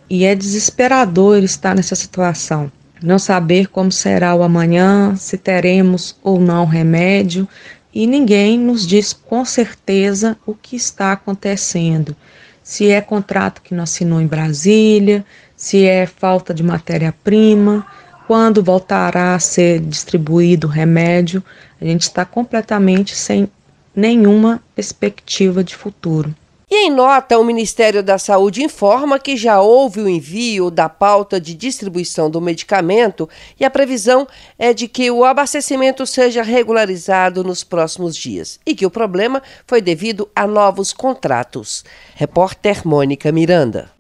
E 0.09 0.25
é 0.25 0.35
desesperador 0.35 1.39
estar 1.39 1.75
nessa 1.75 1.95
situação. 1.95 2.71
Não 3.03 3.19
saber 3.19 3.69
como 3.69 3.91
será 3.91 4.35
o 4.35 4.43
amanhã, 4.43 5.17
se 5.17 5.39
teremos 5.39 6.17
ou 6.23 6.39
não 6.39 6.67
remédio, 6.67 7.49
e 7.93 8.07
ninguém 8.07 8.59
nos 8.59 8.87
diz 8.87 9.13
com 9.13 9.45
certeza 9.45 10.37
o 10.47 10.55
que 10.55 10.77
está 10.77 11.13
acontecendo. 11.13 12.15
Se 12.63 12.89
é 12.89 13.01
contrato 13.01 13.63
que 13.63 13.75
não 13.75 13.83
assinou 13.83 14.21
em 14.21 14.27
Brasília, 14.27 15.25
se 15.57 15.85
é 15.85 16.07
falta 16.07 16.55
de 16.55 16.63
matéria-prima, 16.63 17.87
quando 18.27 18.63
voltará 18.63 19.35
a 19.35 19.41
ser 19.41 19.81
distribuído 19.81 20.69
o 20.69 20.71
remédio, 20.71 21.43
a 21.81 21.85
gente 21.85 22.03
está 22.03 22.25
completamente 22.25 23.17
sem 23.17 23.49
nenhuma 23.95 24.63
perspectiva 24.75 25.65
de 25.65 25.75
futuro. 25.75 26.35
E 26.73 26.87
em 26.87 26.91
nota, 26.91 27.37
o 27.37 27.43
Ministério 27.43 28.01
da 28.01 28.17
Saúde 28.17 28.63
informa 28.63 29.19
que 29.19 29.37
já 29.37 29.61
houve 29.61 30.01
o 30.01 30.09
envio 30.09 30.71
da 30.71 30.89
pauta 30.89 31.41
de 31.41 31.53
distribuição 31.53 32.31
do 32.31 32.41
medicamento 32.41 33.29
e 33.59 33.65
a 33.65 33.71
previsão 33.71 34.25
é 34.57 34.73
de 34.73 34.87
que 34.87 35.11
o 35.11 35.25
abastecimento 35.25 36.07
seja 36.07 36.45
regularizado 36.45 37.43
nos 37.43 37.65
próximos 37.65 38.17
dias 38.17 38.61
e 38.65 38.73
que 38.73 38.87
o 38.87 38.91
problema 38.91 39.43
foi 39.67 39.81
devido 39.81 40.29
a 40.33 40.47
novos 40.47 40.93
contratos. 40.93 41.85
Repórter 42.15 42.87
Mônica 42.87 43.33
Miranda. 43.33 43.91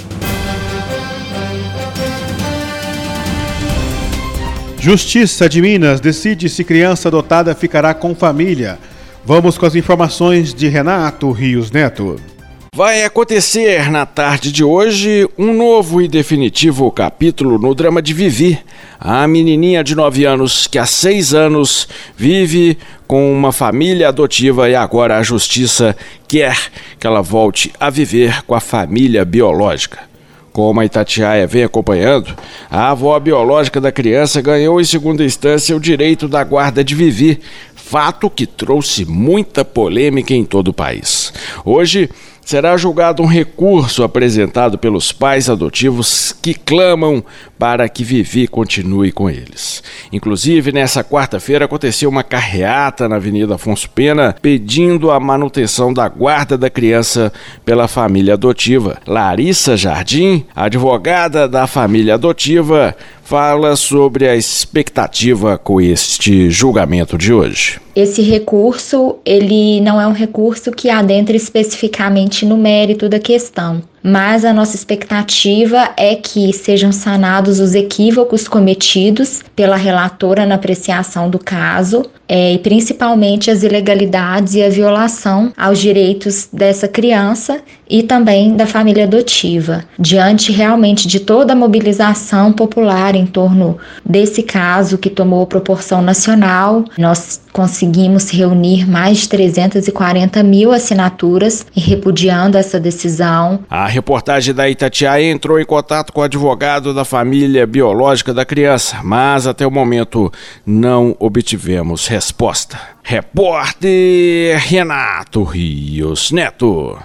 Justiça 4.78 5.48
de 5.48 5.60
Minas 5.60 5.98
decide 5.98 6.48
se 6.48 6.62
criança 6.62 7.08
adotada 7.08 7.52
ficará 7.52 7.92
com 7.92 8.14
família. 8.14 8.78
Vamos 9.24 9.58
com 9.58 9.66
as 9.66 9.74
informações 9.74 10.54
de 10.54 10.68
Renato 10.68 11.32
Rios 11.32 11.72
Neto. 11.72 12.29
Vai 12.72 13.02
acontecer 13.02 13.90
na 13.90 14.06
tarde 14.06 14.52
de 14.52 14.62
hoje 14.62 15.28
um 15.36 15.52
novo 15.52 16.00
e 16.00 16.06
definitivo 16.06 16.88
capítulo 16.92 17.58
no 17.58 17.74
drama 17.74 18.00
de 18.00 18.14
Vivi, 18.14 18.60
a 18.98 19.26
menininha 19.26 19.82
de 19.82 19.96
9 19.96 20.24
anos 20.24 20.68
que 20.68 20.78
há 20.78 20.86
6 20.86 21.34
anos 21.34 21.88
vive 22.16 22.78
com 23.08 23.32
uma 23.32 23.50
família 23.50 24.06
adotiva 24.06 24.70
e 24.70 24.76
agora 24.76 25.18
a 25.18 25.22
justiça 25.22 25.96
quer 26.28 26.56
que 26.96 27.08
ela 27.08 27.20
volte 27.20 27.72
a 27.80 27.90
viver 27.90 28.44
com 28.44 28.54
a 28.54 28.60
família 28.60 29.24
biológica. 29.24 30.08
Como 30.52 30.78
a 30.78 30.84
Itatiaia 30.84 31.48
vem 31.48 31.64
acompanhando, 31.64 32.36
a 32.70 32.90
avó 32.90 33.18
biológica 33.18 33.80
da 33.80 33.90
criança 33.90 34.40
ganhou 34.40 34.80
em 34.80 34.84
segunda 34.84 35.24
instância 35.24 35.76
o 35.76 35.80
direito 35.80 36.28
da 36.28 36.44
guarda 36.44 36.84
de 36.84 36.94
Vivi, 36.94 37.40
fato 37.74 38.30
que 38.30 38.46
trouxe 38.46 39.04
muita 39.04 39.64
polêmica 39.64 40.32
em 40.32 40.44
todo 40.44 40.68
o 40.68 40.72
país. 40.72 41.32
Hoje, 41.64 42.08
será 42.50 42.76
julgado 42.76 43.23
um 43.23 43.26
recurso 43.26 44.02
apresentado 44.02 44.76
pelos 44.76 45.12
pais 45.12 45.49
adotivos 45.49 46.35
que 46.42 46.52
clamam 46.52 47.23
para 47.60 47.86
que 47.90 48.02
Vivi 48.02 48.48
continue 48.48 49.12
com 49.12 49.28
eles. 49.28 49.82
Inclusive, 50.10 50.72
nessa 50.72 51.04
quarta-feira 51.04 51.66
aconteceu 51.66 52.08
uma 52.08 52.22
carreata 52.22 53.06
na 53.06 53.16
Avenida 53.16 53.56
Afonso 53.56 53.90
Pena 53.90 54.34
pedindo 54.40 55.10
a 55.10 55.20
manutenção 55.20 55.92
da 55.92 56.08
guarda 56.08 56.56
da 56.56 56.70
criança 56.70 57.30
pela 57.62 57.86
família 57.86 58.32
adotiva. 58.32 58.96
Larissa 59.06 59.76
Jardim, 59.76 60.46
advogada 60.56 61.46
da 61.46 61.66
família 61.66 62.14
adotiva, 62.14 62.96
fala 63.22 63.76
sobre 63.76 64.26
a 64.26 64.34
expectativa 64.34 65.58
com 65.58 65.82
este 65.82 66.48
julgamento 66.50 67.18
de 67.18 67.30
hoje. 67.30 67.78
Esse 67.94 68.22
recurso, 68.22 69.16
ele 69.22 69.82
não 69.82 70.00
é 70.00 70.06
um 70.06 70.12
recurso 70.12 70.72
que 70.72 70.88
adentra 70.88 71.36
especificamente 71.36 72.46
no 72.46 72.56
mérito 72.56 73.06
da 73.06 73.18
questão 73.18 73.82
mas 74.02 74.45
a 74.45 74.52
nossa 74.52 74.76
expectativa 74.76 75.90
é 75.97 76.14
que 76.14 76.52
sejam 76.52 76.90
sanados 76.90 77.61
os 77.61 77.75
equívocos 77.75 78.49
cometidos 78.49 79.42
pela 79.54 79.76
relatora 79.76 80.47
na 80.47 80.54
apreciação 80.54 81.28
do 81.28 81.38
caso 81.38 82.04
é, 82.28 82.54
e 82.54 82.59
principalmente 82.59 83.50
as 83.50 83.62
ilegalidades 83.62 84.54
e 84.54 84.62
a 84.62 84.69
violação 84.69 85.52
aos 85.57 85.78
direitos 85.78 86.49
dessa 86.52 86.88
criança 86.88 87.61
e 87.90 88.04
também 88.04 88.56
da 88.56 88.66
família 88.66 89.04
adotiva. 89.04 89.85
Diante 89.99 90.52
realmente 90.52 91.09
de 91.09 91.18
toda 91.18 91.52
a 91.52 91.56
mobilização 91.56 92.52
popular 92.52 93.16
em 93.16 93.26
torno 93.26 93.76
desse 94.04 94.44
caso 94.44 94.97
que 94.97 95.11
tomou 95.11 95.44
proporção 95.47 96.00
nacional, 96.00 96.85
nós 96.97 97.40
conseguimos 97.52 98.30
reunir 98.30 98.88
mais 98.88 99.18
de 99.18 99.28
340 99.28 100.42
mil 100.44 100.70
assinaturas 100.70 101.66
repudiando 101.75 102.56
essa 102.56 102.78
decisão. 102.78 103.61
A 103.68 103.87
reportagem 103.87 104.54
da 104.54 104.68
Itatiaia 104.70 105.30
entrou 105.30 105.59
em 105.59 105.64
contato 105.64 106.12
com 106.12 106.20
o 106.20 106.25
advogado 106.25 106.94
da 106.94 107.04
família 107.04 107.66
biológica 107.66 108.32
da 108.32 108.44
criança, 108.44 108.99
mas 109.02 109.47
até 109.47 109.66
o 109.66 109.70
momento 109.70 110.32
não 110.64 111.16
obtivemos 111.18 112.06
resposta. 112.06 112.78
Repórter 113.02 114.59
Renato 114.59 115.42
Rios 115.42 116.30
Neto. 116.30 116.97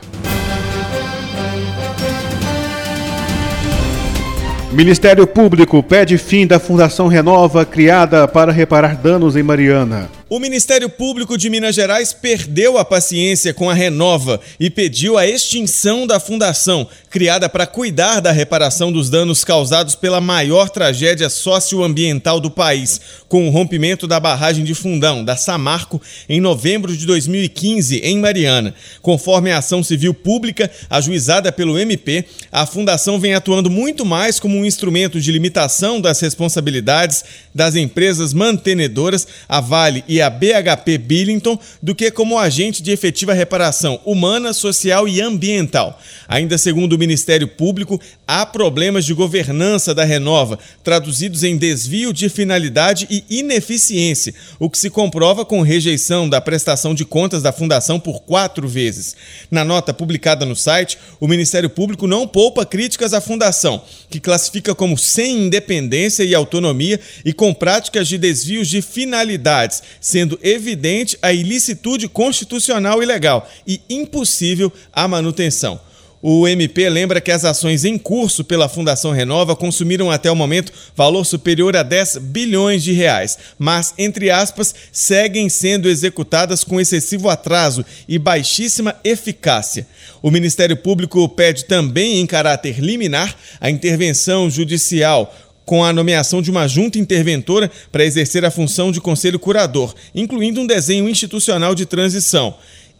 Ministério 4.75 5.25
Público 5.25 5.82
pede 5.82 6.17
fim 6.17 6.46
da 6.46 6.60
Fundação 6.60 7.08
Renova 7.08 7.63
criada 7.63 8.27
para 8.27 8.51
reparar 8.51 8.98
danos 8.98 9.38
em 9.38 9.41
Mariana. 9.41 10.10
O 10.27 10.39
Ministério 10.39 10.89
Público 10.89 11.38
de 11.38 11.51
Minas 11.51 11.75
Gerais 11.75 12.12
perdeu 12.12 12.79
a 12.79 12.84
paciência 12.84 13.53
com 13.53 13.70
a 13.70 13.75
Renova 13.75 14.41
e 14.60 14.72
pediu 14.72 15.20
a 15.20 15.27
extinção 15.27 16.08
da 16.08 16.20
fundação, 16.20 16.88
criada 17.12 17.48
para 17.48 17.67
cuidar 17.67 18.22
da 18.22 18.32
reparação 18.32 18.91
dos 18.91 19.08
danos 19.08 19.44
causados 19.44 19.94
pela 19.94 20.20
maior 20.20 20.67
tragédia 20.72 21.29
socioambiental 21.29 22.39
do 22.39 22.50
país, 22.50 23.00
com 23.29 23.48
o 23.48 23.51
rompimento 23.51 24.08
da 24.08 24.20
barragem 24.20 24.65
de 24.65 24.74
Fundão, 24.74 25.24
da 25.24 25.38
Samarco, 25.38 26.01
em 26.27 26.41
novembro 26.41 26.98
de 26.98 27.05
2015, 27.05 27.98
em 27.98 28.17
Mariana. 28.17 28.74
Conforme 29.03 29.51
a 29.51 29.60
ação 29.60 29.84
civil 29.84 30.12
pública 30.12 30.72
ajuizada 30.89 31.51
pelo 31.51 31.77
MP, 31.77 32.25
a 32.51 32.65
fundação 32.65 33.20
vem 33.20 33.36
atuando 33.36 33.70
muito 33.70 34.03
mais 34.03 34.39
como 34.39 34.58
um 34.58 34.65
instrumento 34.65 35.22
de 35.22 35.32
limitação 35.32 36.01
das 36.01 36.20
responsabilidades 36.20 37.24
das 37.53 37.75
empresas 37.75 38.34
mantenedoras, 38.34 39.27
a 39.48 39.62
Vale 39.62 40.03
e 40.15 40.22
a 40.22 40.29
BHP 40.29 40.98
Billington, 40.98 41.60
do 41.84 41.93
que 41.93 42.10
como 42.10 42.39
agente 42.39 42.81
de 42.81 42.89
efetiva 42.89 43.34
reparação 43.34 44.00
humana, 44.05 44.53
social 44.53 45.10
e 45.10 45.19
ambiental. 45.19 46.00
Ainda 46.25 46.57
segundo 46.57 46.93
o 46.93 46.98
Ministério 46.98 47.50
Público, 47.50 48.00
há 48.25 48.45
problemas 48.45 49.03
de 49.03 49.13
governança 49.13 49.93
da 49.93 50.05
Renova, 50.05 50.57
traduzidos 50.81 51.43
em 51.43 51.57
desvio 51.57 52.13
de 52.13 52.29
finalidade 52.29 53.05
e 53.10 53.25
ineficiência, 53.29 54.34
o 54.57 54.69
que 54.69 54.77
se 54.77 54.89
comprova 54.89 55.43
com 55.43 55.62
rejeição 55.62 56.29
da 56.29 56.39
prestação 56.39 56.95
de 56.95 57.03
contas 57.03 57.43
da 57.43 57.51
Fundação 57.51 58.00
por 58.00 58.22
quatro 58.22 58.69
vezes. 58.69 59.17
Na 59.51 59.65
nota 59.65 59.93
publicada 59.93 60.45
no 60.45 60.55
site, 60.55 60.98
o 61.19 61.27
Ministério 61.27 61.69
Público 61.69 62.07
não 62.07 62.25
poupa 62.25 62.65
críticas 62.65 63.13
à 63.13 63.19
Fundação, 63.19 63.84
que 64.10 64.22
classifica 64.22 64.74
como 64.74 64.98
sem 64.98 65.48
independência 65.48 66.24
e 66.24 66.34
autonomia 66.34 67.01
e 67.25 67.34
com 67.34 67.53
práticas 67.53 68.07
de 68.07 68.17
desvios 68.17 68.69
de 68.69 68.81
finalidades, 68.81 69.84
sendo 70.05 70.39
evidente 70.43 71.17
a 71.19 71.33
ilicitude 71.33 72.07
constitucional 72.07 73.01
e 73.01 73.07
legal 73.07 73.50
e 73.65 73.81
impossível 73.89 74.71
a 74.93 75.07
manutenção. 75.07 75.81
O 76.21 76.47
MP 76.47 76.88
lembra 76.89 77.19
que 77.19 77.31
as 77.31 77.43
ações 77.43 77.85
em 77.85 77.97
curso 77.97 78.43
pela 78.43 78.69
Fundação 78.69 79.12
Renova 79.12 79.55
consumiram 79.55 80.12
até 80.12 80.29
o 80.29 80.35
momento 80.35 80.71
valor 80.95 81.24
superior 81.24 81.75
a 81.75 81.81
10 81.81 82.17
bilhões 82.17 82.83
de 82.83 82.91
reais, 82.91 83.38
mas, 83.57 83.95
entre 83.97 84.29
aspas, 84.29 84.74
seguem 84.91 85.50
sendo 85.50 85.89
executadas 85.89 86.63
com 86.63 86.79
excessivo 86.79 87.27
atraso 87.27 87.83
e 88.07 88.19
baixíssima 88.19 88.95
eficácia. 89.03 89.88
O 90.21 90.29
Ministério 90.29 90.77
Público 90.77 91.27
pede 91.29 91.65
também, 91.65 92.19
em 92.19 92.27
caráter 92.27 92.79
liminar, 92.79 93.35
a 93.59 93.69
intervenção 93.71 94.50
judicial 94.50 95.31
com 95.65 95.84
a 95.84 95.91
nomeação 95.91 96.41
de 96.41 96.51
uma 96.51 96.67
junta 96.67 97.00
interventora 97.00 97.72
para 97.91 98.05
exercer 98.05 98.45
a 98.45 98.51
função 98.51 98.91
de 98.91 99.01
conselho 99.01 99.39
curador, 99.39 99.93
incluindo 100.13 100.62
um 100.62 100.67
desenho 100.67 101.10
institucional 101.10 101.74
de 101.74 101.86
transição 101.86 102.55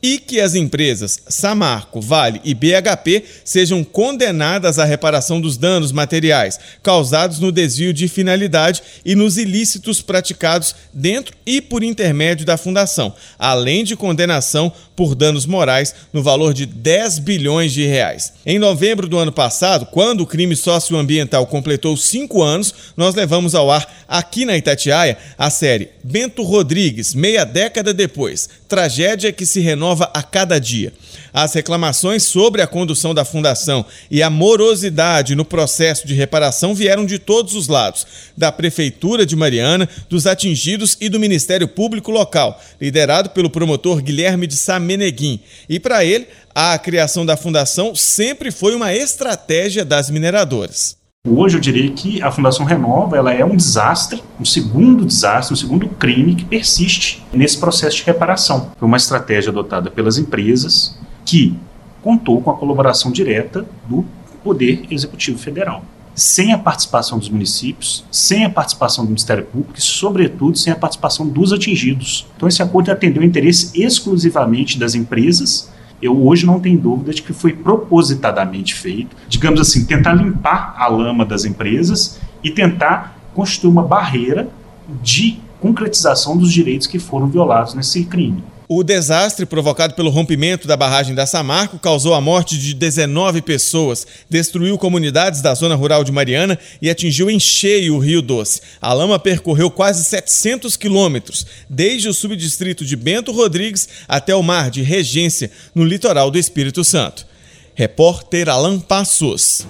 e 0.06 0.20
que 0.20 0.40
as 0.40 0.54
empresas 0.54 1.20
Samarco, 1.28 2.00
Vale 2.00 2.40
e 2.44 2.54
BHP 2.54 3.24
sejam 3.44 3.84
condenadas 3.84 4.78
à 4.78 4.86
reparação 4.86 5.42
dos 5.42 5.58
danos 5.58 5.92
materiais 5.92 6.60
causados 6.84 7.40
no 7.40 7.52
desvio 7.52 7.92
de 7.92 8.08
finalidade 8.08 8.84
e 9.04 9.16
nos 9.16 9.36
ilícitos 9.36 10.04
praticados 10.04 10.76
dentro 10.94 11.36
e 11.44 11.60
por 11.60 11.82
intermédio 11.82 12.46
da 12.46 12.56
fundação, 12.56 13.16
além 13.40 13.84
de 13.84 13.96
condenação 13.96 14.72
por 14.96 15.16
danos 15.16 15.48
morais 15.48 15.96
no 16.14 16.22
valor 16.22 16.54
de 16.54 16.68
10 16.68 17.20
bilhões 17.20 17.74
de 17.74 17.84
reais. 17.84 18.34
Em 18.46 18.60
novembro 18.60 19.10
do 19.10 19.18
ano 19.18 19.32
passado, 19.32 19.88
quando 19.88 20.22
o 20.22 20.28
crime 20.28 20.56
socioambiental 20.56 21.48
completou 21.48 21.98
cinco 21.98 22.44
anos, 22.44 22.74
nós 22.96 23.16
levamos 23.16 23.56
ao 23.56 23.72
ar 23.72 24.06
aqui 24.08 24.46
na 24.46 24.56
Itatiaia 24.56 25.18
a 25.36 25.50
série 25.50 25.90
Bento 26.04 26.44
Rodrigues, 26.44 27.16
meia 27.16 27.44
década 27.44 27.92
depois, 27.92 28.48
tragédia 28.68 29.34
que 29.34 29.48
se 29.48 29.60
renova 29.60 29.95
a 30.04 30.22
cada 30.22 30.60
dia. 30.60 30.94
As 31.34 31.54
reclamações 31.54 32.24
sobre 32.24 32.62
a 32.62 32.68
condução 32.68 33.14
da 33.14 33.26
fundação 33.26 33.86
e 34.10 34.22
a 34.22 34.30
morosidade 34.30 35.36
no 35.36 35.46
processo 35.46 36.08
de 36.08 36.14
reparação 36.14 36.76
vieram 36.76 37.06
de 37.06 37.20
todos 37.20 37.56
os 37.56 37.68
lados: 37.68 38.06
da 38.38 38.52
Prefeitura 38.52 39.26
de 39.26 39.36
Mariana, 39.36 39.88
dos 40.10 40.28
atingidos 40.28 40.98
e 41.00 41.10
do 41.10 41.20
Ministério 41.20 41.68
Público 41.68 42.12
local, 42.12 42.62
liderado 42.80 43.30
pelo 43.30 43.50
promotor 43.50 44.02
Guilherme 44.02 44.48
de 44.48 44.56
Sameneguim. 44.56 45.40
E 45.70 45.80
para 45.80 46.04
ele, 46.04 46.28
a 46.54 46.78
criação 46.78 47.26
da 47.26 47.38
fundação 47.38 47.96
sempre 47.96 48.52
foi 48.52 48.76
uma 48.76 48.94
estratégia 48.94 49.84
das 49.84 50.10
mineradoras. 50.10 51.05
Hoje 51.28 51.58
eu 51.58 51.60
diria 51.60 51.90
que 51.90 52.22
a 52.22 52.30
Fundação 52.30 52.68
Renova 52.68 53.18
ela 53.18 53.34
é 53.34 53.44
um 53.44 53.56
desastre, 53.56 54.22
um 54.40 54.46
segundo 54.46 55.04
desastre, 55.04 55.54
um 55.54 55.58
segundo 55.58 55.88
crime 55.88 56.36
que 56.36 56.46
persiste 56.46 57.26
nesse 57.34 57.58
processo 57.58 57.98
de 57.98 58.04
reparação. 58.04 58.70
Foi 58.78 58.88
uma 58.88 58.96
estratégia 58.96 59.50
adotada 59.50 59.90
pelas 59.90 60.20
empresas, 60.20 60.96
que 61.26 61.58
contou 62.04 62.40
com 62.42 62.52
a 62.52 62.56
colaboração 62.56 63.12
direta 63.12 63.66
do 63.90 64.06
Poder 64.44 64.86
Executivo 64.92 65.40
Federal. 65.40 65.84
Sem 66.14 66.54
a 66.54 66.60
participação 66.60 67.18
dos 67.18 67.28
municípios, 67.28 68.06
sem 68.12 68.46
a 68.46 68.50
participação 68.50 69.04
do 69.04 69.10
Ministério 69.10 69.46
Público 69.46 69.80
e, 69.80 69.82
sobretudo, 69.82 70.56
sem 70.56 70.72
a 70.72 70.76
participação 70.76 71.28
dos 71.28 71.52
atingidos. 71.52 72.28
Então, 72.38 72.48
esse 72.48 72.62
acordo 72.62 72.92
atendeu 72.92 73.24
o 73.24 73.26
interesse 73.26 73.72
exclusivamente 73.74 74.78
das 74.78 74.94
empresas. 74.94 75.74
Eu 76.02 76.26
hoje 76.26 76.46
não 76.46 76.60
tenho 76.60 76.80
dúvida 76.80 77.14
de 77.14 77.22
que 77.22 77.34
foi 77.34 77.54
propositadamente 77.54 78.76
feito, 78.76 79.16
digamos 79.28 79.60
assim, 79.60 79.86
tentar 79.86 80.14
limpar 80.14 80.76
a 80.78 80.88
lama 80.88 81.26
das 81.26 81.46
empresas 81.46 82.20
e 82.44 82.50
tentar 82.50 83.18
constituir 83.34 83.70
uma 83.70 83.84
barreira 83.84 84.50
de 85.02 85.40
concretização 85.60 86.38
dos 86.38 86.52
direitos 86.52 86.88
que 86.88 87.00
foram 87.00 87.28
violados 87.28 87.74
nesse 87.74 88.04
crime. 88.06 88.44
O 88.68 88.84
desastre 88.84 89.46
provocado 89.46 89.94
pelo 89.94 90.10
rompimento 90.10 90.68
da 90.68 90.76
barragem 90.76 91.14
da 91.14 91.28
Samarco 91.28 91.78
causou 91.78 92.16
a 92.16 92.22
morte 92.22 92.58
de 92.58 92.74
19 92.74 93.44
pessoas, 93.44 94.08
destruiu 94.28 94.76
comunidades 94.76 95.40
da 95.40 95.54
zona 95.54 95.76
rural 95.76 96.04
de 96.04 96.12
Mariana 96.12 96.58
e 96.82 96.90
atingiu 96.90 97.30
em 97.30 97.40
cheio 97.40 97.96
o 97.96 98.00
Rio 98.00 98.24
Doce. 98.24 98.62
A 98.82 98.92
lama 98.92 99.20
percorreu 99.20 99.70
quase 99.70 100.04
700 100.04 100.76
quilômetros, 100.76 101.46
desde 101.70 102.10
o 102.10 102.14
subdistrito 102.14 102.84
de 102.84 102.96
Bento 102.96 103.32
Rodrigues 103.32 103.88
até 104.08 104.36
o 104.36 104.42
mar 104.42 104.72
de 104.72 104.82
Regência, 104.82 105.52
no 105.76 105.84
litoral 105.84 106.32
do 106.32 106.40
Espírito 106.40 106.84
Santo. 106.84 107.26
Repórter 107.76 108.50
Alan 108.50 108.80
Passos. 108.80 109.68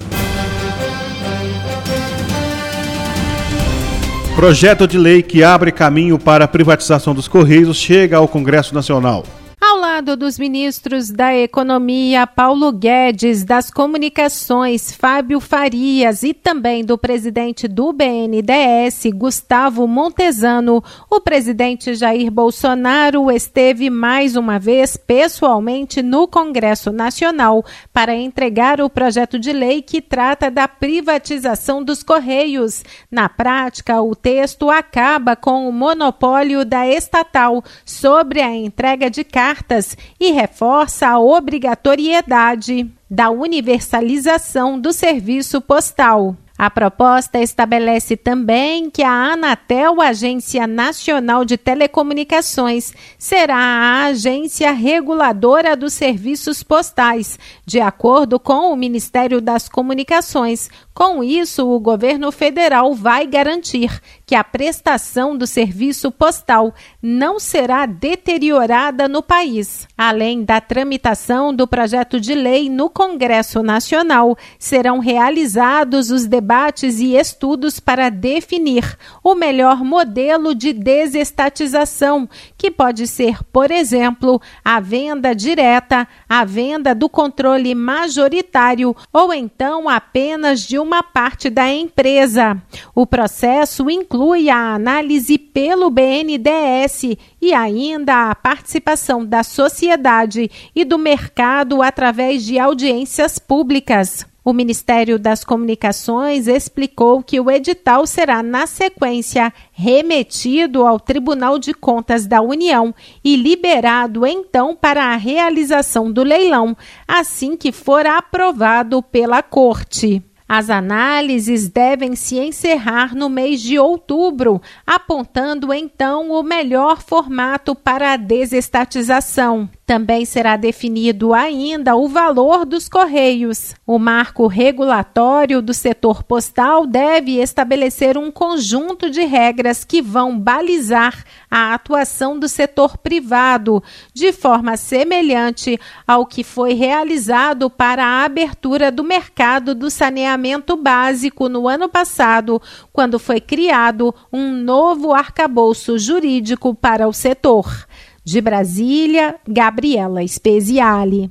Projeto 4.35 4.85
de 4.85 4.97
lei 4.97 5.23
que 5.23 5.45
abre 5.45 5.71
caminho 5.71 6.19
para 6.19 6.43
a 6.43 6.47
privatização 6.47 7.15
dos 7.15 7.25
Correios 7.25 7.77
chega 7.77 8.17
ao 8.17 8.27
Congresso 8.27 8.75
Nacional. 8.75 9.23
Ao 9.61 9.74
lado 9.85 10.17
dos 10.17 10.39
ministros 10.39 11.11
da 11.11 11.35
Economia, 11.35 12.25
Paulo 12.25 12.71
Guedes, 12.71 13.43
das 13.43 13.69
Comunicações, 13.69 14.91
Fábio 14.91 15.39
Farias 15.39 16.23
e 16.23 16.33
também 16.33 16.83
do 16.83 16.97
presidente 16.97 17.67
do 17.67 17.93
BNDES, 17.93 19.11
Gustavo 19.13 19.87
Montezano, 19.87 20.83
o 21.07 21.21
presidente 21.21 21.93
Jair 21.93 22.31
Bolsonaro 22.31 23.31
esteve 23.31 23.91
mais 23.91 24.35
uma 24.35 24.57
vez 24.57 24.97
pessoalmente 24.97 26.01
no 26.01 26.27
Congresso 26.27 26.91
Nacional 26.91 27.63
para 27.93 28.15
entregar 28.15 28.81
o 28.81 28.89
projeto 28.89 29.37
de 29.37 29.53
lei 29.53 29.83
que 29.83 30.01
trata 30.01 30.49
da 30.49 30.67
privatização 30.67 31.83
dos 31.83 32.01
Correios. 32.01 32.83
Na 33.11 33.29
prática, 33.29 34.01
o 34.01 34.15
texto 34.15 34.71
acaba 34.71 35.35
com 35.35 35.69
o 35.69 35.71
monopólio 35.71 36.65
da 36.65 36.87
estatal 36.87 37.63
sobre 37.85 38.41
a 38.41 38.51
entrega 38.51 39.11
de 39.11 39.23
cartas 39.23 39.74
e 40.19 40.31
reforça 40.31 41.07
a 41.07 41.19
obrigatoriedade 41.19 42.89
da 43.09 43.29
universalização 43.29 44.79
do 44.79 44.91
serviço 44.93 45.61
postal. 45.61 46.35
A 46.57 46.69
proposta 46.69 47.41
estabelece 47.41 48.15
também 48.15 48.89
que 48.89 49.03
a 49.03 49.33
Anatel, 49.33 49.99
Agência 49.99 50.65
Nacional 50.65 51.43
de 51.43 51.57
Telecomunicações, 51.57 52.93
será 53.19 53.57
a 53.57 54.05
agência 54.05 54.71
reguladora 54.71 55.75
dos 55.75 55.91
serviços 55.91 56.63
postais, 56.63 57.37
de 57.65 57.81
acordo 57.81 58.39
com 58.39 58.71
o 58.71 58.77
Ministério 58.77 59.41
das 59.41 59.67
Comunicações. 59.67 60.69
Com 60.93 61.21
isso, 61.21 61.67
o 61.67 61.77
governo 61.77 62.31
federal 62.31 62.93
vai 62.93 63.27
garantir 63.27 64.01
que 64.25 64.33
a 64.33 64.43
prestação 64.43 65.37
do 65.37 65.45
serviço 65.45 66.11
postal 66.11 66.73
não 67.01 67.39
será 67.39 67.85
deteriorada 67.85 69.07
no 69.07 69.21
país. 69.21 69.87
Além 69.95 70.43
da 70.43 70.59
tramitação 70.59 71.53
do 71.53 71.67
projeto 71.67 72.19
de 72.19 72.33
lei 72.33 72.69
no 72.69 72.89
Congresso 72.89 73.61
Nacional, 73.61 74.35
serão 74.57 74.99
realizados 74.99 76.09
os 76.09 76.25
debates 76.25 76.99
e 76.99 77.15
estudos 77.15 77.79
para 77.79 78.09
definir 78.09 78.97
o 79.23 79.35
melhor 79.35 79.83
modelo 79.83 80.55
de 80.55 80.73
desestatização, 80.73 82.27
que 82.57 82.71
pode 82.71 83.05
ser, 83.05 83.43
por 83.51 83.69
exemplo, 83.69 84.41
a 84.63 84.79
venda 84.79 85.35
direta, 85.35 86.07
a 86.27 86.43
venda 86.43 86.95
do 86.95 87.07
controle 87.07 87.75
majoritário 87.75 88.95
ou 89.13 89.33
então 89.33 89.87
apenas 89.87 90.61
de 90.61 90.79
uma 90.79 91.03
parte 91.03 91.49
da 91.49 91.69
empresa. 91.69 92.59
O 92.95 93.05
processo 93.05 93.89
inclui 93.89 94.14
a 94.49 94.75
análise 94.75 95.37
pelo 95.37 95.89
BNDES 95.89 97.17
e 97.41 97.53
ainda 97.53 98.31
a 98.31 98.35
participação 98.35 99.25
da 99.25 99.43
sociedade 99.43 100.49
e 100.75 100.85
do 100.85 100.97
mercado 100.97 101.81
através 101.81 102.43
de 102.43 102.57
audiências 102.57 103.37
públicas. 103.37 104.25
O 104.43 104.53
Ministério 104.53 105.17
das 105.17 105.43
Comunicações 105.43 106.47
explicou 106.47 107.23
que 107.23 107.39
o 107.39 107.49
edital 107.49 108.05
será, 108.05 108.43
na 108.43 108.67
sequência, 108.67 109.51
remetido 109.71 110.85
ao 110.85 110.99
Tribunal 110.99 111.57
de 111.57 111.73
Contas 111.73 112.27
da 112.27 112.41
União 112.41 112.93
e 113.23 113.35
liberado 113.35 114.23
então 114.23 114.75
para 114.75 115.05
a 115.05 115.15
realização 115.15 116.11
do 116.11 116.21
leilão, 116.21 116.77
assim 117.07 117.57
que 117.57 117.71
for 117.71 118.05
aprovado 118.05 119.01
pela 119.01 119.41
Corte. 119.41 120.21
As 120.47 120.69
análises 120.69 121.67
devem 121.67 122.15
se 122.15 122.37
encerrar 122.37 123.15
no 123.15 123.27
mês 123.29 123.61
de 123.61 123.79
outubro, 123.79 124.61
apontando 124.85 125.73
então 125.73 126.29
o 126.29 126.43
melhor 126.43 127.01
formato 127.01 127.73
para 127.73 128.13
a 128.13 128.17
desestatização. 128.17 129.67
Também 129.85 130.25
será 130.25 130.57
definido 130.57 131.31
ainda 131.31 131.95
o 131.95 132.07
valor 132.07 132.65
dos 132.65 132.89
correios. 132.89 133.75
O 133.85 133.99
marco 133.99 134.47
regulatório 134.47 135.61
do 135.61 135.75
setor 135.75 136.23
postal 136.23 136.87
deve 136.87 137.39
estabelecer 137.39 138.17
um 138.17 138.31
conjunto 138.31 139.11
de 139.11 139.21
regras 139.21 139.85
que 139.85 140.01
vão 140.01 140.39
balizar 140.39 141.23
a 141.51 141.75
atuação 141.75 142.39
do 142.39 142.47
setor 142.49 142.97
privado, 142.97 143.83
de 144.11 144.33
forma 144.33 144.75
semelhante 144.75 145.79
ao 146.07 146.25
que 146.25 146.43
foi 146.43 146.73
realizado 146.73 147.69
para 147.69 148.03
a 148.03 148.25
abertura 148.25 148.91
do 148.91 149.03
mercado 149.03 149.75
do 149.75 149.91
saneamento 149.91 150.75
básico 150.75 151.47
no 151.47 151.67
ano 151.67 151.87
passado, 151.87 152.59
quando 152.91 153.19
foi 153.19 153.39
criado 153.39 154.15
um 154.33 154.51
novo 154.51 155.13
arcabouço 155.13 155.99
jurídico 155.99 156.73
para 156.73 157.07
o 157.07 157.13
setor. 157.13 157.85
De 158.27 158.41
Brasília, 158.41 159.35
Gabriela 159.47 160.27
Speziale. 160.27 161.29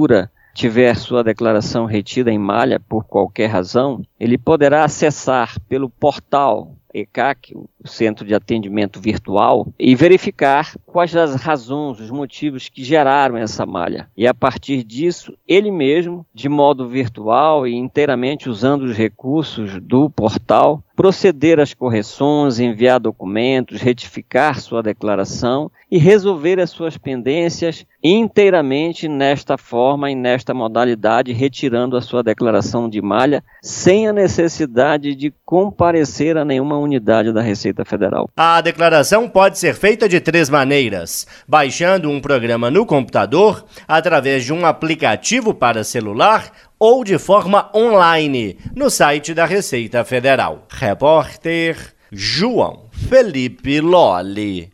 tiver 0.55 0.97
sua 0.97 1.25
declaração 1.25 1.87
retida 1.87 2.31
em 2.31 2.39
malha 2.39 2.79
por 2.79 3.05
qualquer 3.05 3.47
razão, 3.47 4.03
ele 4.19 4.37
poderá 4.37 4.85
acessar 4.85 5.59
pelo 5.69 5.89
portal 5.89 6.77
ECAC, 6.93 7.55
o 7.83 7.89
Centro 7.89 8.27
de 8.27 8.35
Atendimento 8.35 9.01
Virtual, 9.01 9.67
e 9.79 9.95
verificar 9.95 10.75
quais 10.85 11.15
as 11.17 11.35
razões, 11.35 12.01
os 12.01 12.11
motivos 12.11 12.69
que 12.69 12.85
geraram 12.85 13.37
essa 13.37 13.65
malha. 13.65 14.09
E 14.17 14.27
a 14.27 14.35
partir 14.35 14.85
disso, 14.85 15.37
ele 15.47 15.71
mesmo, 15.71 16.27
de 16.35 16.49
modo 16.49 16.89
virtual 16.89 17.67
e 17.67 17.75
inteiramente 17.75 18.49
usando 18.49 18.83
os 18.83 18.97
recursos 18.97 19.81
do 19.81 20.11
portal, 20.11 20.83
proceder 20.95 21.59
às 21.59 21.75
correções, 21.75 22.61
enviar 22.61 23.01
documentos, 23.01 23.81
retificar 23.81 24.61
sua 24.61 24.83
declaração 24.83 25.71
e 25.91 25.99
resolver 25.99 26.61
as 26.61 26.71
suas 26.71 26.97
pendências 26.97 27.87
inteiramente 28.03 29.09
nesta 29.09 29.57
forma 29.57 30.11
e 30.11 30.15
nesta 30.15 30.53
modalidade, 30.53 31.33
retirando 31.33 31.97
a 31.97 32.01
sua 32.01 32.23
declaração 32.23 32.89
de 32.89 33.01
malha, 33.01 33.43
sem 33.63 34.09
a 34.09 34.13
necessidade 34.13 35.15
de 35.15 35.33
comparecer 35.45 36.37
a 36.37 36.45
nenhuma 36.45 36.79
unidade 36.79 37.33
da 37.33 37.41
Receita 37.41 37.72
Federal. 37.85 38.29
A 38.37 38.61
declaração 38.61 39.29
pode 39.29 39.59
ser 39.59 39.75
feita 39.75 40.09
de 40.09 40.21
três 40.21 40.51
maneiras: 40.51 41.27
baixando 41.49 42.11
um 42.11 42.21
programa 42.21 42.71
no 42.71 42.85
computador, 42.85 43.65
através 43.89 44.45
de 44.45 44.53
um 44.53 44.67
aplicativo 44.67 45.55
para 45.55 45.85
celular 45.85 46.53
ou 46.79 47.03
de 47.05 47.19
forma 47.19 47.71
online 47.75 48.59
no 48.75 48.91
site 48.91 49.33
da 49.33 49.47
Receita 49.47 50.05
Federal. 50.05 50.67
Repórter 50.69 51.77
João 52.11 52.91
Felipe 53.09 53.81
Lolli. 53.81 54.71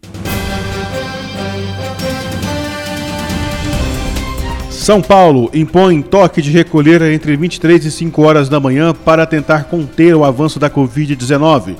São 4.88 5.02
Paulo 5.02 5.50
impõe 5.52 6.00
toque 6.00 6.40
de 6.40 6.50
recolher 6.50 7.02
entre 7.02 7.36
23 7.36 7.84
e 7.84 7.90
5 7.90 8.22
horas 8.22 8.48
da 8.48 8.58
manhã 8.58 8.94
para 8.94 9.26
tentar 9.26 9.64
conter 9.64 10.14
o 10.14 10.24
avanço 10.24 10.58
da 10.58 10.70
Covid-19. 10.70 11.76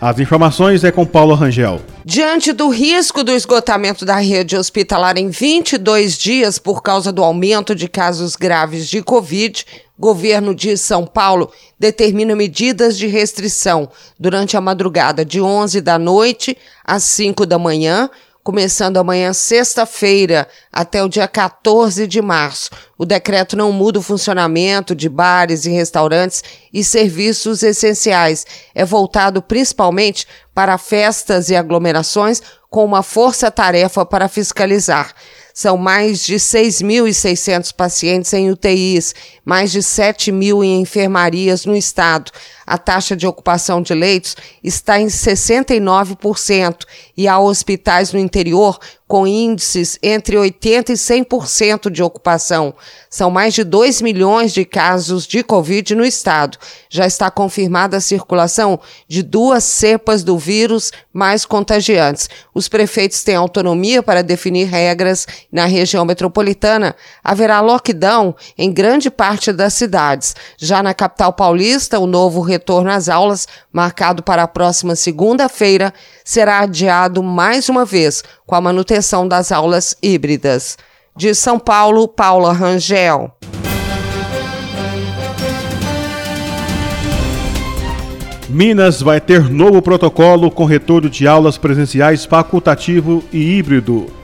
As 0.00 0.18
informações 0.18 0.82
é 0.82 0.90
com 0.90 1.04
Paulo 1.04 1.34
Rangel. 1.34 1.78
Diante 2.06 2.54
do 2.54 2.70
risco 2.70 3.22
do 3.22 3.32
esgotamento 3.32 4.06
da 4.06 4.16
rede 4.16 4.56
hospitalar 4.56 5.18
em 5.18 5.28
22 5.28 6.16
dias 6.16 6.58
por 6.58 6.82
causa 6.82 7.12
do 7.12 7.22
aumento 7.22 7.74
de 7.74 7.86
casos 7.86 8.34
graves 8.34 8.88
de 8.88 9.02
Covid, 9.02 9.62
governo 9.98 10.54
de 10.54 10.74
São 10.78 11.04
Paulo 11.04 11.52
determina 11.78 12.34
medidas 12.34 12.96
de 12.96 13.06
restrição 13.06 13.90
durante 14.18 14.56
a 14.56 14.60
madrugada 14.62 15.22
de 15.22 15.38
11 15.38 15.82
da 15.82 15.98
noite 15.98 16.56
às 16.82 17.02
5 17.04 17.44
da 17.44 17.58
manhã 17.58 18.08
começando 18.42 18.96
amanhã, 18.96 19.32
sexta-feira, 19.32 20.48
até 20.72 21.02
o 21.02 21.08
dia 21.08 21.28
14 21.28 22.06
de 22.06 22.22
março. 22.22 22.70
O 22.96 23.04
decreto 23.04 23.56
não 23.56 23.72
muda 23.72 23.98
o 23.98 24.02
funcionamento 24.02 24.94
de 24.94 25.08
bares 25.08 25.66
e 25.66 25.70
restaurantes 25.70 26.42
e 26.72 26.82
serviços 26.82 27.62
essenciais. 27.62 28.46
É 28.74 28.84
voltado 28.84 29.42
principalmente 29.42 30.26
para 30.54 30.78
festas 30.78 31.50
e 31.50 31.56
aglomerações, 31.56 32.42
com 32.68 32.84
uma 32.84 33.02
força-tarefa 33.02 34.06
para 34.06 34.28
fiscalizar. 34.28 35.12
São 35.60 35.76
mais 35.76 36.24
de 36.24 36.36
6.600 36.36 37.74
pacientes 37.74 38.32
em 38.32 38.50
UTIs, 38.50 39.14
mais 39.44 39.70
de 39.70 39.82
7 39.82 40.32
mil 40.32 40.64
em 40.64 40.80
enfermarias 40.80 41.66
no 41.66 41.76
estado. 41.76 42.32
A 42.66 42.78
taxa 42.78 43.14
de 43.14 43.26
ocupação 43.26 43.82
de 43.82 43.92
leitos 43.92 44.38
está 44.64 44.98
em 44.98 45.08
69% 45.08 46.86
e 47.14 47.28
há 47.28 47.38
hospitais 47.38 48.10
no 48.10 48.18
interior 48.18 48.78
com 49.10 49.26
índices 49.26 49.98
entre 50.00 50.36
80% 50.36 50.90
e 50.90 50.92
100% 50.92 51.90
de 51.90 52.00
ocupação. 52.00 52.72
São 53.10 53.28
mais 53.28 53.52
de 53.52 53.64
2 53.64 54.00
milhões 54.02 54.52
de 54.52 54.64
casos 54.64 55.26
de 55.26 55.42
Covid 55.42 55.96
no 55.96 56.04
estado. 56.04 56.56
Já 56.88 57.08
está 57.08 57.28
confirmada 57.28 57.96
a 57.96 58.00
circulação 58.00 58.78
de 59.08 59.24
duas 59.24 59.64
cepas 59.64 60.22
do 60.22 60.38
vírus 60.38 60.92
mais 61.12 61.44
contagiantes. 61.44 62.30
Os 62.54 62.68
prefeitos 62.68 63.24
têm 63.24 63.34
autonomia 63.34 64.00
para 64.00 64.22
definir 64.22 64.68
regras. 64.68 65.26
Na 65.50 65.64
região 65.64 66.04
metropolitana, 66.04 66.94
haverá 67.24 67.60
lockdown 67.60 68.32
em 68.56 68.72
grande 68.72 69.10
parte 69.10 69.52
das 69.52 69.74
cidades. 69.74 70.36
Já 70.56 70.84
na 70.84 70.94
capital 70.94 71.32
paulista, 71.32 71.98
o 71.98 72.06
novo 72.06 72.40
retorno 72.42 72.88
às 72.92 73.08
aulas, 73.08 73.48
marcado 73.72 74.22
para 74.22 74.44
a 74.44 74.48
próxima 74.48 74.94
segunda-feira, 74.94 75.92
será 76.30 76.60
adiado 76.60 77.24
mais 77.24 77.68
uma 77.68 77.84
vez 77.84 78.22
com 78.46 78.54
a 78.54 78.60
manutenção 78.60 79.26
das 79.26 79.50
aulas 79.50 79.96
híbridas. 80.00 80.78
De 81.16 81.34
São 81.34 81.58
Paulo, 81.58 82.06
Paula 82.06 82.52
Rangel. 82.52 83.32
Minas 88.48 89.02
vai 89.02 89.20
ter 89.20 89.50
novo 89.50 89.82
protocolo 89.82 90.52
com 90.52 90.64
retorno 90.64 91.10
de 91.10 91.26
aulas 91.26 91.58
presenciais 91.58 92.24
facultativo 92.24 93.24
e 93.32 93.58
híbrido. 93.58 94.19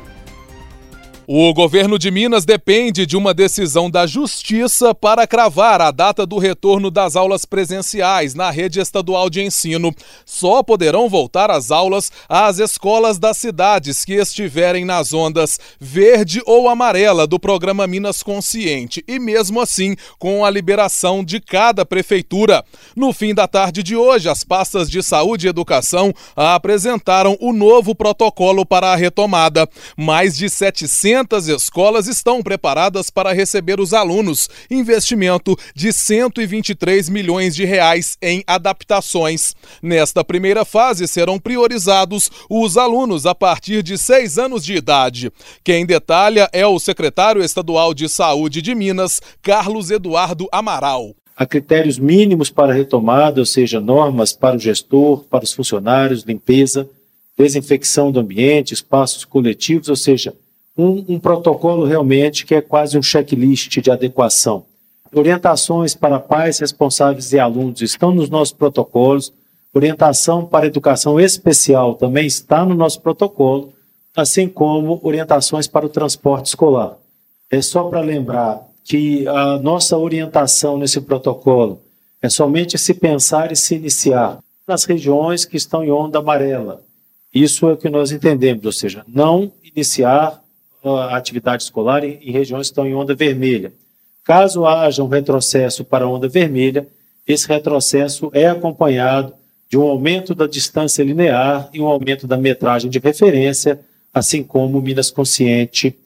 O 1.29 1.53
governo 1.53 1.99
de 1.99 2.09
Minas 2.09 2.45
depende 2.45 3.05
de 3.05 3.17
uma 3.17 3.35
decisão 3.35 3.91
da 3.91 4.07
Justiça 4.07 4.95
para 4.95 5.27
cravar 5.27 5.81
a 5.81 5.91
data 5.91 6.25
do 6.25 6.39
retorno 6.39 6.89
das 6.89 7.17
aulas 7.17 7.45
presenciais 7.45 8.33
na 8.33 8.49
rede 8.49 8.79
estadual 8.79 9.29
de 9.29 9.43
ensino. 9.43 9.93
Só 10.25 10.63
poderão 10.63 11.09
voltar 11.09 11.51
às 11.51 11.73
aulas 11.73 12.13
as 12.29 12.61
escolas 12.61 13.19
das 13.19 13.39
cidades 13.39 14.05
que 14.05 14.13
estiverem 14.13 14.85
nas 14.85 15.13
ondas 15.13 15.59
verde 15.81 16.41
ou 16.47 16.69
amarela 16.69 17.27
do 17.27 17.41
programa 17.41 17.89
Minas 17.89 18.23
Consciente 18.23 19.03
e, 19.09 19.19
mesmo 19.19 19.61
assim, 19.61 19.97
com 20.21 20.45
a 20.45 20.51
liberação 20.51 21.25
de 21.25 21.41
cada 21.41 21.85
prefeitura. 21.85 22.65
No 22.95 23.13
fim 23.13 23.35
da 23.35 23.49
tarde 23.49 23.83
de 23.83 23.97
hoje, 23.97 24.29
as 24.29 24.45
pastas 24.45 24.89
de 24.89 25.03
saúde 25.03 25.49
e 25.49 25.51
educação 25.51 26.15
apresentaram 26.37 27.37
o 27.41 27.53
novo 27.53 27.97
protocolo 27.97 28.65
para 28.65 28.93
a 28.93 28.97
retomada. 28.97 29.69
Mais 29.97 30.37
de 30.37 30.49
700 30.49 31.16
200 31.17 31.49
escolas 31.49 32.07
estão 32.09 32.43
preparadas 32.43 33.09
para 33.09 33.33
receber 33.33 33.81
os 33.81 33.95
alunos, 33.95 34.51
investimento 34.71 35.57
de 35.75 35.91
123 35.91 37.09
milhões 37.09 37.57
de 37.57 37.65
reais 37.65 38.19
em 38.21 38.45
adaptações. 38.47 39.55
Nesta 39.83 40.23
primeira 40.23 40.65
fase 40.65 41.09
serão 41.09 41.39
priorizados 41.39 42.31
os 42.51 42.77
alunos 42.77 43.25
a 43.25 43.35
partir 43.35 43.83
de 43.83 43.97
seis 43.97 44.37
anos 44.37 44.63
de 44.63 44.75
idade. 44.75 45.33
Quem 45.65 45.87
detalha 45.87 46.51
é 46.53 46.67
o 46.67 46.79
secretário 46.79 47.43
estadual 47.43 47.95
de 47.95 48.09
Saúde 48.09 48.61
de 48.61 48.75
Minas, 48.75 49.23
Carlos 49.41 49.91
Eduardo 49.91 50.47
Amaral. 50.53 51.15
Há 51.35 51.47
critérios 51.47 51.99
mínimos 51.99 52.51
para 52.51 52.75
retomada, 52.75 53.41
ou 53.41 53.47
seja, 53.47 53.81
normas 53.81 54.35
para 54.35 54.57
o 54.57 54.61
gestor, 54.61 55.25
para 55.25 55.45
os 55.45 55.53
funcionários, 55.53 56.25
limpeza, 56.25 56.89
desinfecção 57.39 58.11
do 58.11 58.21
ambiente, 58.21 58.73
espaços 58.75 59.25
coletivos, 59.25 59.89
ou 59.89 59.97
seja, 59.97 60.35
um, 60.77 61.05
um 61.09 61.19
protocolo 61.19 61.85
realmente 61.85 62.45
que 62.45 62.55
é 62.55 62.61
quase 62.61 62.99
um 62.99 63.03
checklist 63.03 63.81
de 63.81 63.91
adequação. 63.91 64.65
Orientações 65.15 65.95
para 65.95 66.19
pais 66.19 66.59
responsáveis 66.59 67.33
e 67.33 67.39
alunos 67.39 67.81
estão 67.81 68.13
nos 68.13 68.29
nossos 68.29 68.53
protocolos. 68.53 69.33
Orientação 69.73 70.45
para 70.45 70.67
educação 70.67 71.21
especial 71.21 71.95
também 71.95 72.27
está 72.27 72.65
no 72.65 72.75
nosso 72.75 73.01
protocolo, 73.01 73.73
assim 74.15 74.49
como 74.49 75.01
orientações 75.03 75.67
para 75.67 75.87
o 75.87 75.89
transporte 75.89 76.47
escolar. 76.47 76.97
É 77.51 77.63
só 77.63 77.85
para 77.85 78.01
lembrar 78.01 78.67
que 78.83 79.27
a 79.29 79.59
nossa 79.59 79.97
orientação 79.97 80.79
nesse 80.79 81.01
protocolo 81.01 81.81
é 82.23 82.29
somente 82.29 82.79
se 82.79 82.95
pensar 82.95 83.53
e 83.53 83.57
se 83.57 83.75
iniciar 83.75 84.39
nas 84.67 84.85
regiões 84.85 85.45
que 85.45 85.57
estão 85.57 85.85
em 85.85 85.91
onda 85.91 86.19
amarela. 86.19 86.83
Isso 87.33 87.69
é 87.69 87.75
o 87.75 87.77
que 87.77 87.91
nós 87.91 88.11
entendemos, 88.13 88.65
ou 88.65 88.73
seja, 88.73 89.05
não 89.07 89.53
iniciar 89.63 90.43
a 90.95 91.17
atividade 91.17 91.63
escolar 91.63 92.05
em, 92.05 92.19
em 92.23 92.31
regiões 92.31 92.69
que 92.69 92.73
estão 92.73 92.87
em 92.87 92.95
onda 92.95 93.15
vermelha. 93.15 93.73
Caso 94.23 94.67
haja 94.67 95.03
um 95.03 95.09
retrocesso 95.09 95.85
para 95.85 96.05
a 96.05 96.09
onda 96.09 96.29
vermelha, 96.29 96.87
esse 97.27 97.49
retrocesso 97.49 98.31
é 98.33 98.47
acompanhado 98.47 99.33
de 99.69 99.77
um 99.77 99.83
aumento 99.83 100.35
da 100.35 100.47
distância 100.47 101.03
linear 101.03 101.69
e 101.73 101.81
um 101.81 101.87
aumento 101.87 102.27
da 102.27 102.37
metragem 102.37 102.91
de 102.91 102.99
referência, 102.99 103.81
assim 104.15 104.43
como 104.43 104.79
o 104.79 104.83
Minas 104.83 105.11
Consciente 105.11 105.97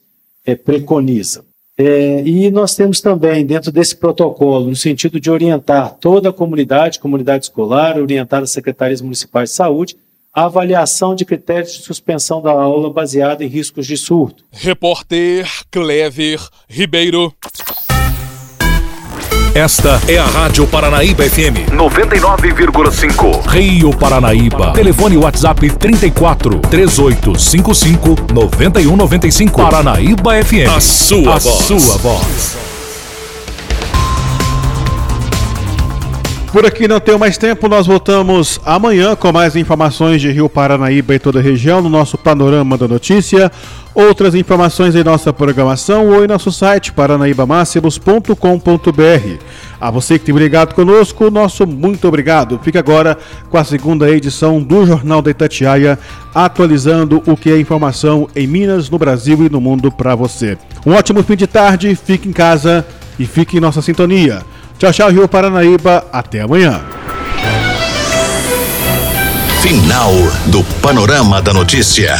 é, 0.45 0.55
preconiza. 0.55 1.45
É, 1.77 2.21
e 2.23 2.51
nós 2.51 2.75
temos 2.75 3.01
também, 3.01 3.45
dentro 3.45 3.71
desse 3.71 3.95
protocolo, 3.95 4.67
no 4.67 4.75
sentido 4.75 5.19
de 5.19 5.31
orientar 5.31 5.95
toda 5.95 6.29
a 6.29 6.33
comunidade, 6.33 6.99
comunidade 6.99 7.45
escolar, 7.45 7.97
orientar 7.97 8.43
as 8.43 8.51
secretarias 8.51 9.01
municipais 9.01 9.49
de 9.49 9.55
saúde, 9.55 9.97
a 10.33 10.45
avaliação 10.45 11.13
de 11.13 11.25
critérios 11.25 11.73
de 11.73 11.83
suspensão 11.83 12.41
da 12.41 12.51
aula 12.51 12.91
baseada 12.91 13.43
em 13.43 13.47
riscos 13.47 13.85
de 13.85 13.97
surto. 13.97 14.45
Repórter 14.51 15.47
Clever 15.69 16.39
Ribeiro. 16.69 17.33
Esta 19.53 19.99
é 20.07 20.17
a 20.17 20.25
Rádio 20.25 20.65
Paranaíba 20.65 21.29
FM 21.29 21.67
99,5. 21.75 23.47
Rio 23.47 23.91
Paranaíba. 23.97 24.71
Telefone 24.71 25.17
WhatsApp 25.17 25.69
34 25.71 26.59
3855 26.59 28.33
9195. 28.33 29.61
Paranaíba 29.61 30.41
FM. 30.41 30.69
A 30.73 30.79
sua 30.79 31.35
a 31.35 31.39
voz. 31.39 31.65
Sua 31.65 31.97
voz. 31.97 32.70
Por 36.51 36.65
aqui 36.65 36.85
não 36.85 36.99
tenho 36.99 37.17
mais 37.17 37.37
tempo, 37.37 37.69
nós 37.69 37.87
voltamos 37.87 38.59
amanhã 38.65 39.15
com 39.15 39.31
mais 39.31 39.55
informações 39.55 40.19
de 40.19 40.29
Rio 40.29 40.49
Paranaíba 40.49 41.15
e 41.15 41.19
toda 41.19 41.39
a 41.39 41.41
região 41.41 41.81
no 41.81 41.87
nosso 41.87 42.17
Panorama 42.17 42.77
da 42.77 42.89
Notícia. 42.89 43.49
Outras 43.95 44.35
informações 44.35 44.93
em 44.93 45.03
nossa 45.03 45.31
programação 45.31 46.09
ou 46.09 46.25
em 46.25 46.27
nosso 46.27 46.51
site 46.51 46.91
paranaibamáximos.com.br. 46.91 49.45
A 49.79 49.89
você 49.89 50.19
que 50.19 50.25
tem 50.25 50.35
ligado 50.35 50.75
conosco, 50.75 51.31
nosso 51.31 51.65
muito 51.65 52.05
obrigado. 52.05 52.59
Fica 52.61 52.79
agora 52.79 53.17
com 53.49 53.57
a 53.57 53.63
segunda 53.63 54.11
edição 54.11 54.61
do 54.61 54.85
Jornal 54.85 55.21
da 55.21 55.31
Itatiaia, 55.31 55.97
atualizando 56.35 57.23
o 57.25 57.37
que 57.37 57.49
é 57.49 57.57
informação 57.57 58.27
em 58.35 58.45
Minas, 58.45 58.89
no 58.89 58.99
Brasil 58.99 59.41
e 59.45 59.49
no 59.49 59.61
mundo 59.61 59.89
para 59.89 60.15
você. 60.15 60.57
Um 60.85 60.91
ótimo 60.91 61.23
fim 61.23 61.37
de 61.37 61.47
tarde, 61.47 61.95
fique 61.95 62.27
em 62.27 62.33
casa 62.33 62.85
e 63.17 63.25
fique 63.25 63.55
em 63.55 63.61
nossa 63.61 63.81
sintonia. 63.81 64.41
Tchau, 64.81 64.91
tchau, 64.91 65.11
Rio 65.11 65.27
Paranaíba. 65.27 66.07
Até 66.11 66.41
amanhã. 66.41 66.81
Final 69.61 70.11
do 70.47 70.63
Panorama 70.81 71.39
da 71.39 71.53
Notícia. 71.53 72.15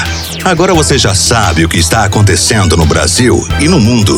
Agora 0.45 0.71
você 0.71 0.95
já 0.95 1.15
sabe 1.15 1.65
o 1.65 1.69
que 1.69 1.79
está 1.79 2.03
acontecendo 2.03 2.77
no 2.77 2.85
Brasil 2.85 3.43
e 3.59 3.67
no 3.67 3.79
mundo. 3.79 4.15